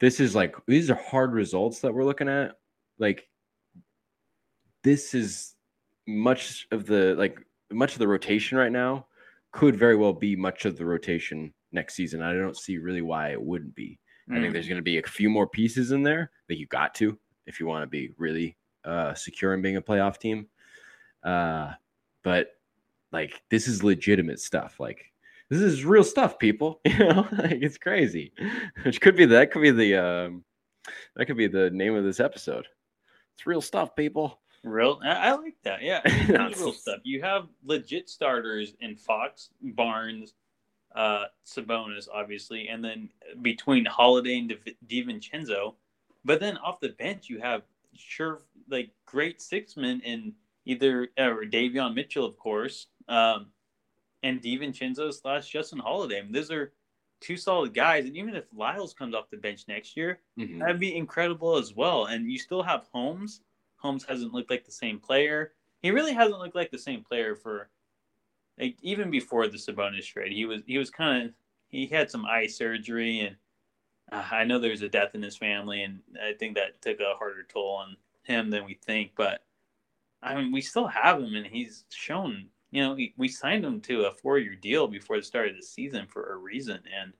[0.00, 2.56] This is like these are hard results that we're looking at.
[2.98, 3.28] Like
[4.82, 5.54] this is
[6.06, 7.38] much of the like
[7.70, 9.06] much of the rotation right now
[9.52, 12.22] could very well be much of the rotation next season.
[12.22, 13.98] I don't see really why it wouldn't be.
[14.30, 14.52] I think Mm.
[14.52, 17.58] there's going to be a few more pieces in there that you got to if
[17.58, 20.46] you want to be really uh, secure in being a playoff team.
[21.22, 21.72] Uh,
[22.22, 22.52] but
[23.12, 24.78] like this is legitimate stuff.
[24.80, 25.04] Like
[25.50, 26.80] this is real stuff, people.
[26.86, 28.32] You know, like it's crazy.
[28.84, 30.44] Which could be that could be the um,
[31.16, 32.66] that could be the name of this episode.
[33.34, 34.40] It's real stuff, people.
[34.64, 35.82] Real, I, I like that.
[35.82, 37.00] Yeah, I mean, That's- it's real stuff.
[37.04, 40.34] You have legit starters in Fox, Barnes,
[40.96, 43.08] uh, Sabonis, obviously, and then
[43.40, 45.74] between Holiday and Div- DiVincenzo.
[46.24, 47.62] But then off the bench, you have
[47.94, 50.32] sure like great six men in
[50.68, 53.46] either or Davion Mitchell, of course, um,
[54.22, 56.18] and DiVincenzo slash Justin Holiday.
[56.18, 56.72] I mean, those are
[57.20, 58.04] two solid guys.
[58.04, 60.58] And even if Lyles comes off the bench next year, Mhm.
[60.60, 62.06] That'd be incredible as well.
[62.06, 63.40] And you still have Holmes.
[63.76, 65.54] Holmes hasn't looked like the same player.
[65.82, 67.70] He really hasn't looked like the same player for
[68.58, 70.32] like even before the Sabonis trade.
[70.32, 71.34] He was he was kind of
[71.68, 73.36] he had some eye surgery and
[74.12, 77.14] uh, I know there's a death in his family and I think that took a
[77.14, 79.12] harder toll on him than we think.
[79.16, 79.44] But
[80.22, 82.48] I mean, we still have him and he's shown.
[82.70, 86.06] You know, we signed him to a four-year deal before the start of the season
[86.06, 87.12] for a reason, and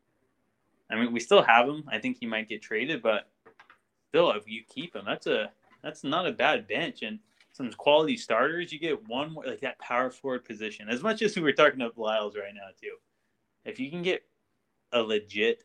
[0.91, 1.85] I mean, we still have him.
[1.91, 3.31] I think he might get traded, but
[4.09, 5.51] still, if you keep him, that's a
[5.83, 7.19] that's not a bad bench and
[7.53, 8.73] some quality starters.
[8.73, 10.89] You get one more like that power forward position.
[10.89, 12.97] As much as we were talking about Lyles right now too,
[13.65, 14.27] if you can get
[14.93, 15.65] a legit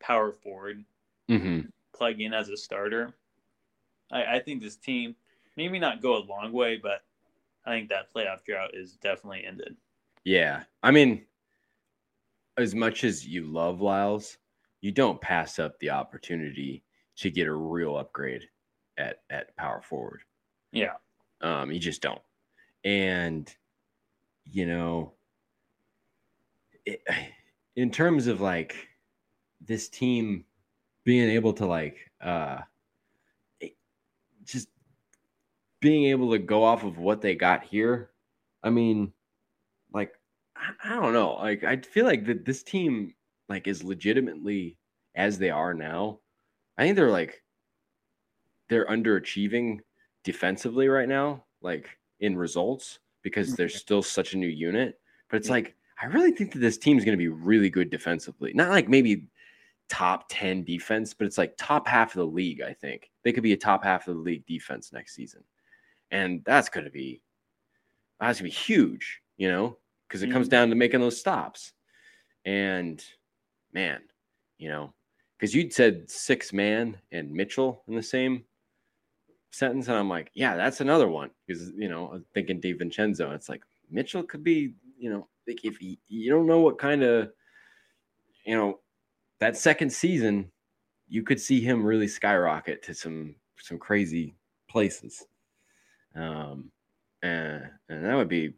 [0.00, 0.84] power forward
[1.28, 1.70] Mhm.
[1.92, 3.14] plug in as a starter,
[4.10, 5.14] I, I think this team
[5.56, 7.02] maybe not go a long way, but
[7.64, 9.76] I think that playoff drought is definitely ended.
[10.24, 10.64] Yeah.
[10.82, 11.24] I mean,
[12.56, 14.38] as much as you love Lyles,
[14.80, 16.82] you don't pass up the opportunity
[17.16, 18.48] to get a real upgrade
[18.96, 20.22] at at power forward.
[20.72, 20.94] Yeah.
[21.42, 22.20] Um, you just don't.
[22.84, 23.54] And
[24.50, 25.12] you know,
[26.86, 27.02] it,
[27.76, 28.88] in terms of like
[29.60, 30.44] this team
[31.04, 32.58] being able to like uh
[34.44, 34.68] just
[35.80, 38.10] being able to go off of what they got here,
[38.62, 39.12] I mean,
[39.92, 40.12] like
[40.56, 43.14] I, I don't know, like I feel like that this team
[43.48, 44.76] like is legitimately
[45.14, 46.20] as they are now.
[46.78, 47.42] I think they're like
[48.68, 49.80] they're underachieving
[50.24, 51.88] defensively right now, like
[52.20, 53.56] in results, because mm-hmm.
[53.56, 55.00] they're still such a new unit.
[55.28, 57.90] But it's like I really think that this team is going to be really good
[57.90, 58.52] defensively.
[58.54, 59.26] Not like maybe
[59.90, 63.10] top 10 defense, but it's like top half of the league, I think.
[63.22, 65.42] They could be a top half of the league defense next season.
[66.10, 67.22] And that's going to be
[68.20, 70.34] that's going to be huge, you know, because it mm-hmm.
[70.34, 71.72] comes down to making those stops.
[72.44, 73.02] And
[73.72, 74.00] man,
[74.58, 74.92] you know,
[75.38, 78.44] because you'd said six man and Mitchell in the same
[79.50, 83.34] sentence, and I'm like, yeah, that's another one because you know I'm thinking DiVincenzo.
[83.34, 87.30] It's like Mitchell could be, you know, if he, you don't know what kind of,
[88.44, 88.80] you know,
[89.40, 90.50] that second season,
[91.08, 94.36] you could see him really skyrocket to some some crazy
[94.68, 95.24] places,
[96.14, 96.70] um,
[97.22, 98.54] and and that would be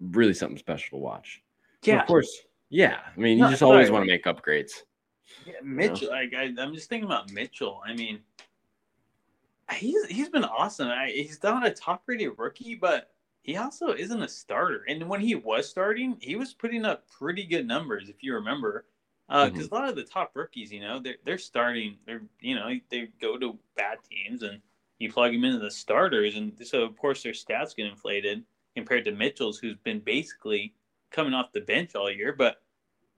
[0.00, 1.42] really something special to watch.
[1.82, 2.42] Yeah, so of course.
[2.70, 4.72] Yeah, I mean, you no, just always want to make upgrades.
[5.46, 6.02] Yeah, Mitchell.
[6.02, 6.14] You know?
[6.16, 7.80] Like I, I'm just thinking about Mitchell.
[7.86, 8.20] I mean,
[9.72, 10.88] he's he's been awesome.
[10.88, 13.10] I, he's not a top rated rookie, but
[13.42, 14.84] he also isn't a starter.
[14.88, 18.86] And when he was starting, he was putting up pretty good numbers, if you remember.
[19.28, 19.74] Because uh, mm-hmm.
[19.74, 21.96] a lot of the top rookies, you know, they're they're starting.
[22.06, 24.60] They're you know they go to bad teams and
[24.98, 29.04] you plug him into the starters, and so of course their stats get inflated compared
[29.04, 30.74] to Mitchell's, who's been basically
[31.10, 32.34] coming off the bench all year.
[32.36, 32.62] But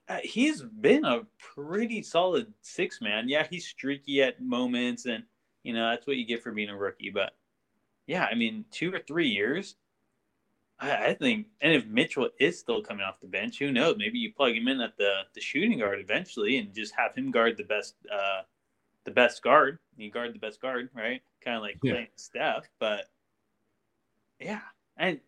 [0.09, 3.29] uh, he's been a pretty solid six man.
[3.29, 5.25] Yeah, he's streaky at moments and
[5.67, 7.11] you know, that's what you get for being a rookie.
[7.11, 7.35] But
[8.07, 9.75] yeah, I mean, two or three years,
[10.79, 11.49] I, I, think.
[11.61, 13.97] And if Mitchell is still coming off the bench, who knows?
[13.99, 17.33] Maybe you plug him in at the the shooting guard eventually, and just have him
[17.33, 18.43] guard the best uh,
[19.07, 19.79] the best guard.
[19.97, 21.23] You guard the best guard, right?
[21.43, 21.93] Kind of like yeah.
[21.93, 22.69] playing Steph.
[22.79, 23.07] But
[24.39, 24.61] yeah,
[24.99, 25.21] and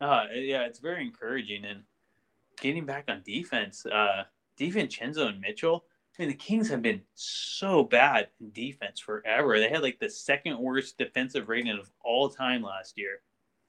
[0.00, 1.64] uh, yeah, it's very encouraging.
[1.64, 1.84] And
[2.60, 4.24] getting back on defense, uh,
[4.58, 5.86] DiVincenzo and Mitchell
[6.18, 9.58] I mean, the Kings have been so bad in defense forever.
[9.58, 13.20] They had like the second worst defensive rating of all time last year.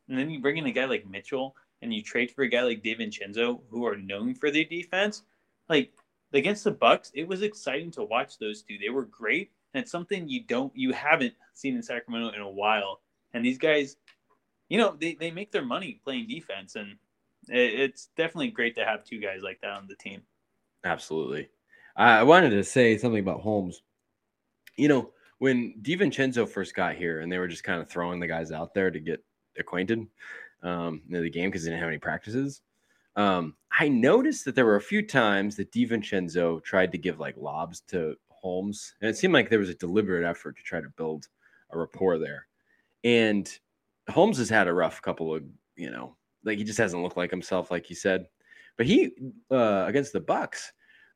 [0.09, 2.63] And then you bring in a guy like Mitchell and you trade for a guy
[2.63, 5.23] like DiVincenzo, who are known for their defense.
[5.69, 5.93] Like
[6.33, 8.77] against the Bucks, it was exciting to watch those two.
[8.77, 12.49] They were great, and it's something you don't you haven't seen in Sacramento in a
[12.49, 13.01] while.
[13.33, 13.97] And these guys,
[14.69, 16.97] you know, they, they make their money playing defense, and
[17.49, 20.21] it, it's definitely great to have two guys like that on the team.
[20.83, 21.49] Absolutely.
[21.95, 23.83] I wanted to say something about Holmes.
[24.77, 28.27] You know, when DiVincenzo first got here and they were just kind of throwing the
[28.27, 29.23] guys out there to get
[29.57, 30.07] acquainted
[30.63, 32.61] um, in the game because they didn't have any practices,
[33.15, 37.35] um, I noticed that there were a few times that DiVincenzo tried to give like
[37.37, 40.89] lobs to Holmes, and it seemed like there was a deliberate effort to try to
[40.97, 41.27] build
[41.71, 42.47] a rapport there.
[43.03, 43.49] And
[44.09, 45.43] Holmes has had a rough couple of,
[45.75, 48.27] you know, like he just hasn't looked like himself, like you said.
[48.77, 49.11] But he
[49.51, 50.71] uh, against the Bucks,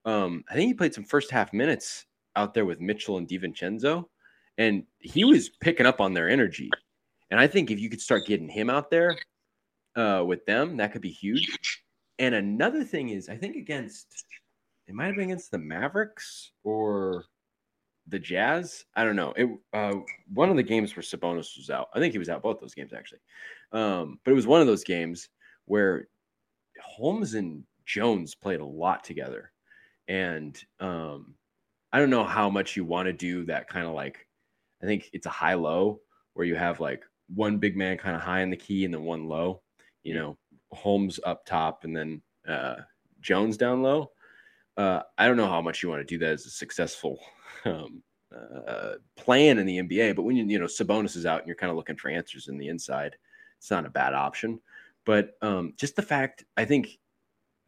[0.06, 4.06] um, I think he played some first half minutes out there with Mitchell and DiVincenzo,
[4.58, 6.70] and he was picking up on their energy.
[7.30, 9.18] And I think if you could start getting him out there
[9.96, 11.84] uh, with them, that could be huge.
[12.20, 14.26] And another thing is, I think against
[14.88, 17.26] it might have been against the Mavericks or
[18.08, 18.86] the Jazz.
[18.96, 19.34] I don't know.
[19.36, 19.96] It uh,
[20.34, 21.90] one of the games where Sabonis was out.
[21.94, 23.20] I think he was out both those games actually.
[23.72, 25.30] Um, but it was one of those games
[25.66, 26.08] where
[26.82, 29.52] Holmes and Jones played a lot together,
[30.08, 31.36] and um,
[31.92, 34.28] I don't know how much you want to do that kind of like,
[34.82, 36.02] I think it's a high low
[36.34, 37.04] where you have like
[37.34, 39.62] one big man kind of high in the key and then one low,
[40.04, 40.38] you know,
[40.72, 42.76] Holmes up top and then uh,
[43.22, 44.12] Jones down low.
[44.76, 47.20] Uh, I don't know how much you want to do that as a successful
[47.66, 48.04] um,
[48.36, 51.56] uh, plan in the NBA, but when you you know Sabonis is out and you're
[51.56, 53.16] kind of looking for answers in the inside,
[53.58, 54.60] it's not a bad option.
[55.06, 57.00] But um, just the fact, I think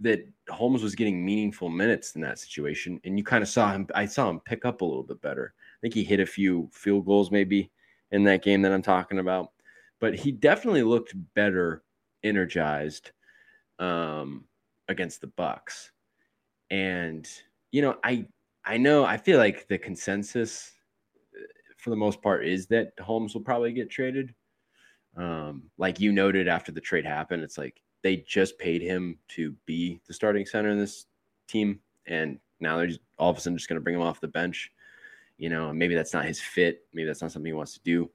[0.01, 3.87] that Holmes was getting meaningful minutes in that situation, and you kind of saw him.
[3.95, 5.53] I saw him pick up a little bit better.
[5.57, 7.71] I think he hit a few field goals maybe
[8.11, 9.51] in that game that I'm talking about,
[9.99, 11.83] but he definitely looked better,
[12.23, 13.11] energized
[13.79, 14.45] um,
[14.87, 15.91] against the Bucks.
[16.69, 17.27] And
[17.71, 18.25] you know, I
[18.65, 20.71] I know I feel like the consensus
[21.35, 21.41] uh,
[21.77, 24.33] for the most part is that Holmes will probably get traded.
[25.17, 29.53] Um, like you noted after the trade happened, it's like they just paid him to
[29.65, 31.07] be the starting center in this
[31.47, 34.21] team, and now they're just, all of a sudden just going to bring him off
[34.21, 34.71] the bench.
[35.37, 36.85] You know, maybe that's not his fit.
[36.93, 38.09] Maybe that's not something he wants to do.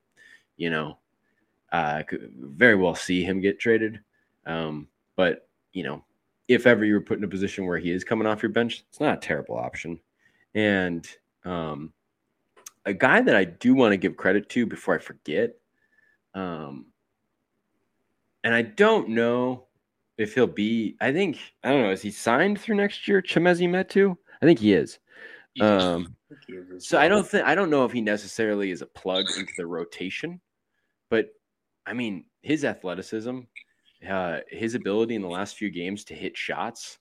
[0.56, 0.98] You know,
[1.74, 3.98] uh, could very well see him get traded.
[4.46, 6.04] Um, but you know,
[6.46, 8.84] if ever you were put in a position where he is coming off your bench,
[8.88, 9.98] it's not a terrible option.
[10.54, 11.04] And
[11.44, 11.92] um,
[12.86, 15.56] a guy that I do want to give credit to before I forget,
[16.34, 16.86] um,
[18.44, 19.64] and I don't know
[20.16, 20.96] if he'll be.
[21.00, 21.90] I think I don't know.
[21.90, 23.20] Is he signed through next year?
[23.20, 24.16] Chimezie Metu?
[24.40, 25.00] I think he is.
[25.60, 26.14] Um,
[26.78, 29.66] so I don't think I don't know if he necessarily is a plug into the
[29.66, 30.40] rotation,
[31.10, 31.30] but
[31.86, 33.40] I mean his athleticism,
[34.08, 36.98] uh, his ability in the last few games to hit shots,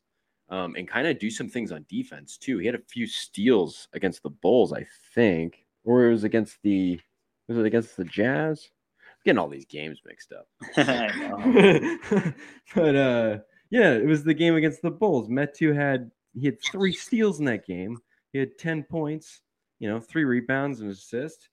[0.49, 2.57] um, and kind of do some things on defense too.
[2.57, 6.99] He had a few steals against the Bulls, I think, or it was against the
[7.47, 8.69] was it against the Jazz?
[9.01, 10.47] I'm getting all these games mixed up.
[12.75, 13.37] but uh,
[13.69, 15.27] yeah, it was the game against the Bulls.
[15.27, 17.97] Metu had he had three steals in that game.
[18.31, 19.41] He had 10 points,
[19.79, 21.49] you know, three rebounds and assist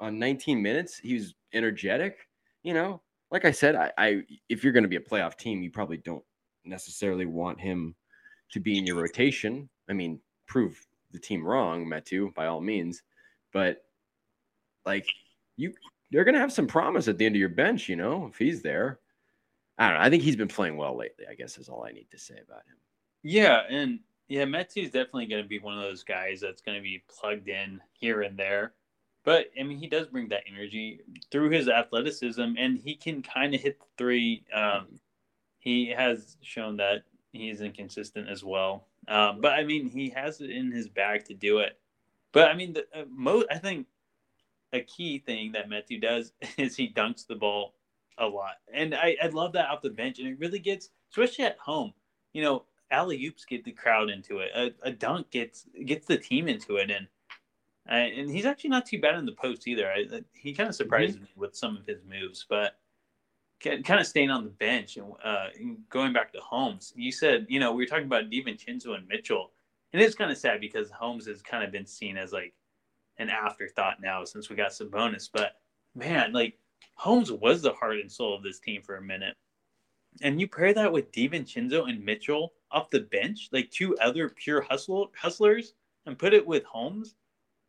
[0.00, 0.98] on 19 minutes.
[0.98, 2.27] He was energetic,
[2.62, 3.02] you know.
[3.30, 5.98] Like I said, I, I if you're going to be a playoff team, you probably
[5.98, 6.24] don't
[6.64, 7.94] necessarily want him
[8.52, 9.68] to be in your rotation.
[9.90, 13.02] I mean, prove the team wrong, Metu, by all means.
[13.52, 13.84] But
[14.84, 15.06] like
[15.56, 15.74] you
[16.10, 18.62] they're gonna have some promise at the end of your bench, you know, if he's
[18.62, 19.00] there.
[19.78, 20.04] I don't know.
[20.04, 22.34] I think he's been playing well lately, I guess is all I need to say
[22.34, 22.76] about him.
[23.22, 26.76] Yeah, and yeah, Metu is definitely going to be one of those guys that's going
[26.76, 28.72] to be plugged in here and there.
[29.28, 31.00] But I mean, he does bring that energy
[31.30, 34.42] through his athleticism, and he can kind of hit the three.
[34.54, 35.00] Um,
[35.58, 38.86] he has shown that he's inconsistent as well.
[39.06, 41.78] Um, but I mean, he has it in his bag to do it.
[42.32, 43.86] But I mean, the uh, most I think
[44.72, 47.74] a key thing that Metu does is he dunks the ball
[48.16, 51.44] a lot, and I, I love that off the bench, and it really gets, especially
[51.44, 51.92] at home.
[52.32, 54.52] You know, alley oops get the crowd into it.
[54.54, 57.08] A, a, dunk gets gets the team into it, and
[57.96, 59.90] and he's actually not too bad in the post either.
[59.90, 61.24] I, he kind of surprises mm-hmm.
[61.24, 62.78] me with some of his moves, but
[63.60, 65.46] kind of staying on the bench and, uh,
[65.90, 66.92] going back to Holmes.
[66.96, 69.52] You said you know we were talking about DiVincenzo and Mitchell,
[69.92, 72.54] and it's kind of sad because Holmes has kind of been seen as like
[73.18, 75.28] an afterthought now since we got Sabonis.
[75.32, 75.52] But
[75.94, 76.58] man, like
[76.94, 79.34] Holmes was the heart and soul of this team for a minute.
[80.22, 84.60] And you pair that with DiVincenzo and Mitchell off the bench, like two other pure
[84.62, 85.74] hustle, hustlers,
[86.06, 87.14] and put it with Holmes.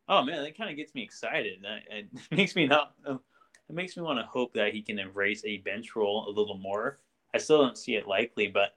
[0.09, 1.63] Oh man, that kind of gets me excited.
[1.91, 2.95] It makes me not.
[3.05, 6.57] It makes me want to hope that he can embrace a bench role a little
[6.57, 6.99] more.
[7.35, 8.75] I still don't see it likely, but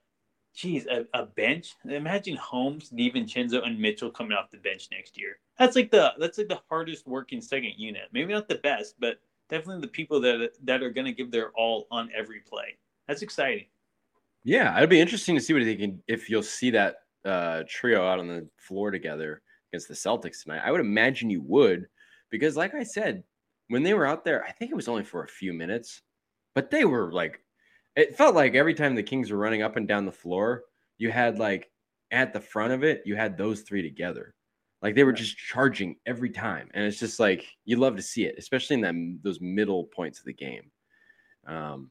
[0.55, 1.75] geez, a, a bench.
[1.89, 5.39] Imagine Holmes, DiVincenzo, and Mitchell coming off the bench next year.
[5.59, 8.09] That's like the that's like the hardest working second unit.
[8.13, 9.19] Maybe not the best, but
[9.49, 12.77] definitely the people that that are going to give their all on every play.
[13.09, 13.67] That's exciting.
[14.45, 18.07] Yeah, it'd be interesting to see what they can if you'll see that uh, trio
[18.07, 19.41] out on the floor together
[19.73, 20.63] against the Celtics tonight.
[20.65, 21.87] I would imagine you would,
[22.31, 23.25] because like I said,
[23.69, 26.03] when they were out there, I think it was only for a few minutes,
[26.55, 27.41] but they were like,
[27.97, 30.65] it felt like every time the Kings were running up and down the floor,
[30.99, 31.71] you had like
[32.11, 34.35] at the front of it, you had those three together.
[34.83, 38.25] Like they were just charging every time, and it's just like you love to see
[38.25, 40.71] it, especially in that those middle points of the game.
[41.47, 41.91] Um,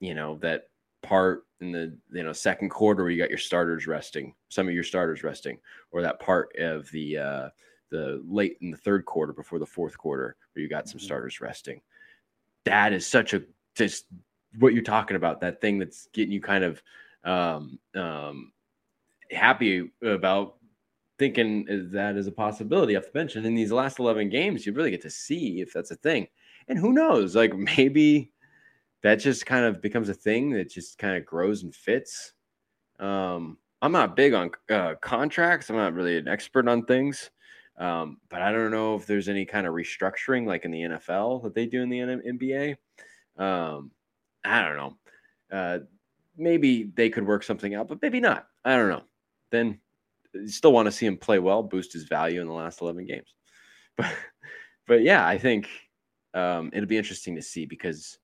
[0.00, 0.64] you know that
[1.02, 4.74] part in the you know second quarter where you got your starters resting, some of
[4.74, 5.58] your starters resting,
[5.90, 7.48] or that part of the uh,
[7.90, 11.06] the late in the third quarter before the fourth quarter where you got some mm-hmm.
[11.06, 11.80] starters resting.
[12.64, 13.42] That is such a
[13.76, 14.06] just
[14.58, 15.40] what you're talking about.
[15.40, 16.82] That thing that's getting you kind of
[17.24, 18.52] um, um,
[19.30, 20.56] happy about
[21.18, 23.36] thinking that is a possibility off the bench.
[23.36, 26.26] And in these last 11 games, you really get to see if that's a thing.
[26.68, 27.36] And who knows?
[27.36, 28.31] Like maybe
[29.02, 32.32] that just kind of becomes a thing that just kind of grows and fits.
[32.98, 35.68] Um, I'm not big on uh, contracts.
[35.68, 37.30] I'm not really an expert on things,
[37.78, 41.42] um, but I don't know if there's any kind of restructuring like in the NFL
[41.42, 42.76] that they do in the NBA.
[43.36, 43.90] Um,
[44.44, 44.96] I don't know.
[45.50, 45.78] Uh,
[46.36, 48.46] maybe they could work something out, but maybe not.
[48.64, 49.02] I don't know.
[49.50, 49.80] Then
[50.32, 53.06] you still want to see him play well, boost his value in the last 11
[53.06, 53.34] games.
[53.98, 54.14] But,
[54.86, 55.68] but yeah, I think
[56.32, 58.18] um, it'll be interesting to see because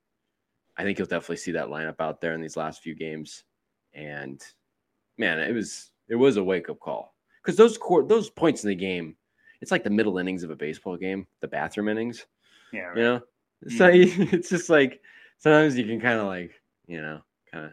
[0.78, 3.44] I think you'll definitely see that lineup out there in these last few games.
[3.92, 4.40] And
[5.18, 8.68] man, it was it was a wake up call because those court those points in
[8.68, 9.16] the game,
[9.60, 12.26] it's like the middle innings of a baseball game, the bathroom innings.
[12.72, 12.96] Yeah, right.
[12.96, 13.20] you know.
[13.68, 14.22] So mm-hmm.
[14.34, 15.00] it's just like
[15.38, 16.52] sometimes you can kind of like
[16.86, 17.20] you know
[17.50, 17.72] kind of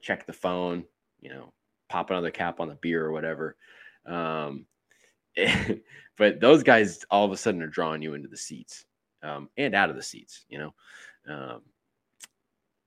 [0.00, 0.84] check the phone,
[1.20, 1.52] you know,
[1.88, 3.56] pop another cap on the beer or whatever.
[4.06, 4.66] Um,
[6.16, 8.84] but those guys all of a sudden are drawing you into the seats
[9.22, 10.74] um, and out of the seats, you know.
[11.26, 11.62] Um,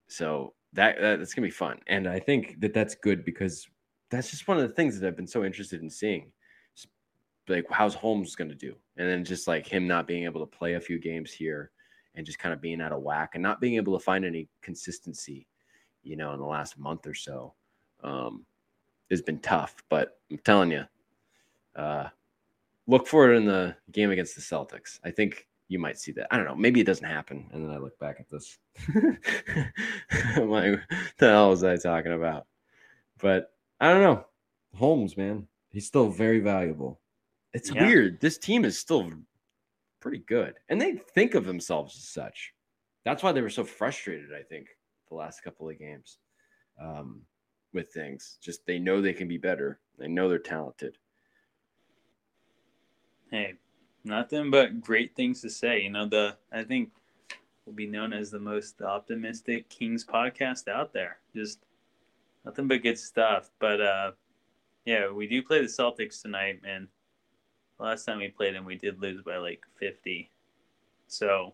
[0.08, 3.66] so that that's gonna be fun, and I think that that's good because
[4.10, 6.32] that's just one of the things that I've been so interested in seeing
[7.48, 8.74] like how's Holmes to do?
[8.96, 11.70] And then just like him not being able to play a few games here
[12.14, 14.48] and just kind of being out of whack and not being able to find any
[14.62, 15.46] consistency,
[16.02, 17.54] you know, in the last month or so,
[18.02, 18.44] um,
[19.10, 19.76] has been tough.
[19.88, 20.84] But I'm telling you,
[21.76, 22.08] uh,
[22.86, 24.98] look for it in the game against the Celtics.
[25.04, 26.26] I think you might see that.
[26.30, 26.56] I don't know.
[26.56, 27.48] Maybe it doesn't happen.
[27.52, 28.58] And then I look back at this.
[30.36, 30.80] I'm like,
[31.18, 32.46] the hell was I talking about?
[33.18, 34.24] But I don't know.
[34.74, 37.00] Holmes, man, he's still very valuable.
[37.52, 37.86] It's yeah.
[37.86, 38.20] weird.
[38.20, 39.10] This team is still
[40.00, 40.54] pretty good.
[40.68, 42.54] And they think of themselves as such.
[43.04, 44.68] That's why they were so frustrated, I think,
[45.08, 46.18] the last couple of games
[46.80, 47.22] um,
[47.72, 48.38] with things.
[48.40, 49.80] Just they know they can be better.
[49.98, 50.96] They know they're talented.
[53.30, 53.54] Hey,
[54.08, 55.82] nothing but great things to say.
[55.82, 56.90] You know, the I think
[57.64, 61.18] will be known as the most optimistic Kings podcast out there.
[61.34, 61.60] Just
[62.44, 63.50] nothing but good stuff.
[63.58, 64.12] But uh
[64.84, 66.88] yeah, we do play the Celtics tonight, man.
[67.78, 70.30] Last time we played them, we did lose by like 50.
[71.06, 71.52] So,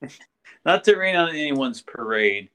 [0.66, 2.50] not to rain on anyone's parade,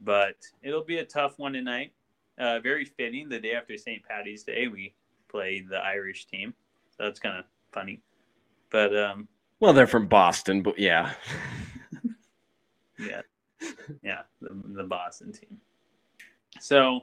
[0.00, 1.92] but it'll be a tough one tonight.
[2.38, 3.28] Uh, very fitting.
[3.28, 4.02] The day after St.
[4.04, 4.94] Patty's Day, we
[5.28, 6.54] play the Irish team.
[6.96, 7.44] So that's kind of
[7.76, 8.00] funny.
[8.70, 9.28] But um,
[9.60, 11.12] well, they're from Boston, but yeah,
[12.98, 13.20] yeah,
[14.02, 15.58] yeah, the, the Boston team.
[16.58, 17.02] So,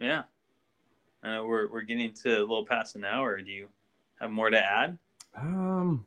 [0.00, 0.22] yeah,
[1.22, 3.40] uh, we're we're getting to a little past an hour.
[3.40, 3.68] Do you
[4.20, 4.98] have more to add?
[5.36, 6.06] Um,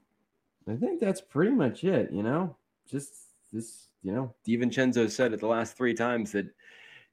[0.68, 2.12] I think that's pretty much it.
[2.12, 2.56] You know,
[2.90, 3.14] just
[3.54, 3.84] this.
[4.04, 6.46] You know, DiVincenzo said it the last three times that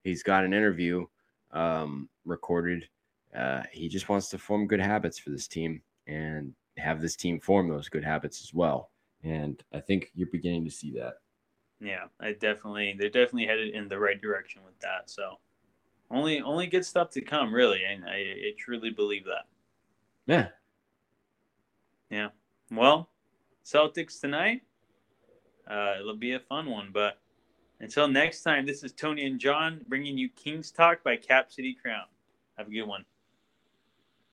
[0.05, 1.07] he's got an interview
[1.53, 2.87] um, recorded.
[3.35, 7.41] Uh, he just wants to form good habits for this team and have this team
[7.41, 8.91] form those good habits as well.
[9.23, 11.15] And I think you're beginning to see that.
[11.81, 15.11] Yeah, I definitely they're definitely headed in the right direction with that.
[15.11, 15.39] So
[16.11, 19.47] only only good stuff to come, really, and I, I truly believe that.
[20.27, 20.49] Yeah.
[22.11, 22.29] Yeah.
[22.71, 23.09] Well,
[23.65, 24.63] Celtics tonight.
[25.69, 27.19] Uh, it'll be a fun one, but
[27.81, 31.77] until next time, this is Tony and John bringing you Kings Talk by Cap City
[31.81, 32.05] Crown.
[32.59, 33.05] Have a good one.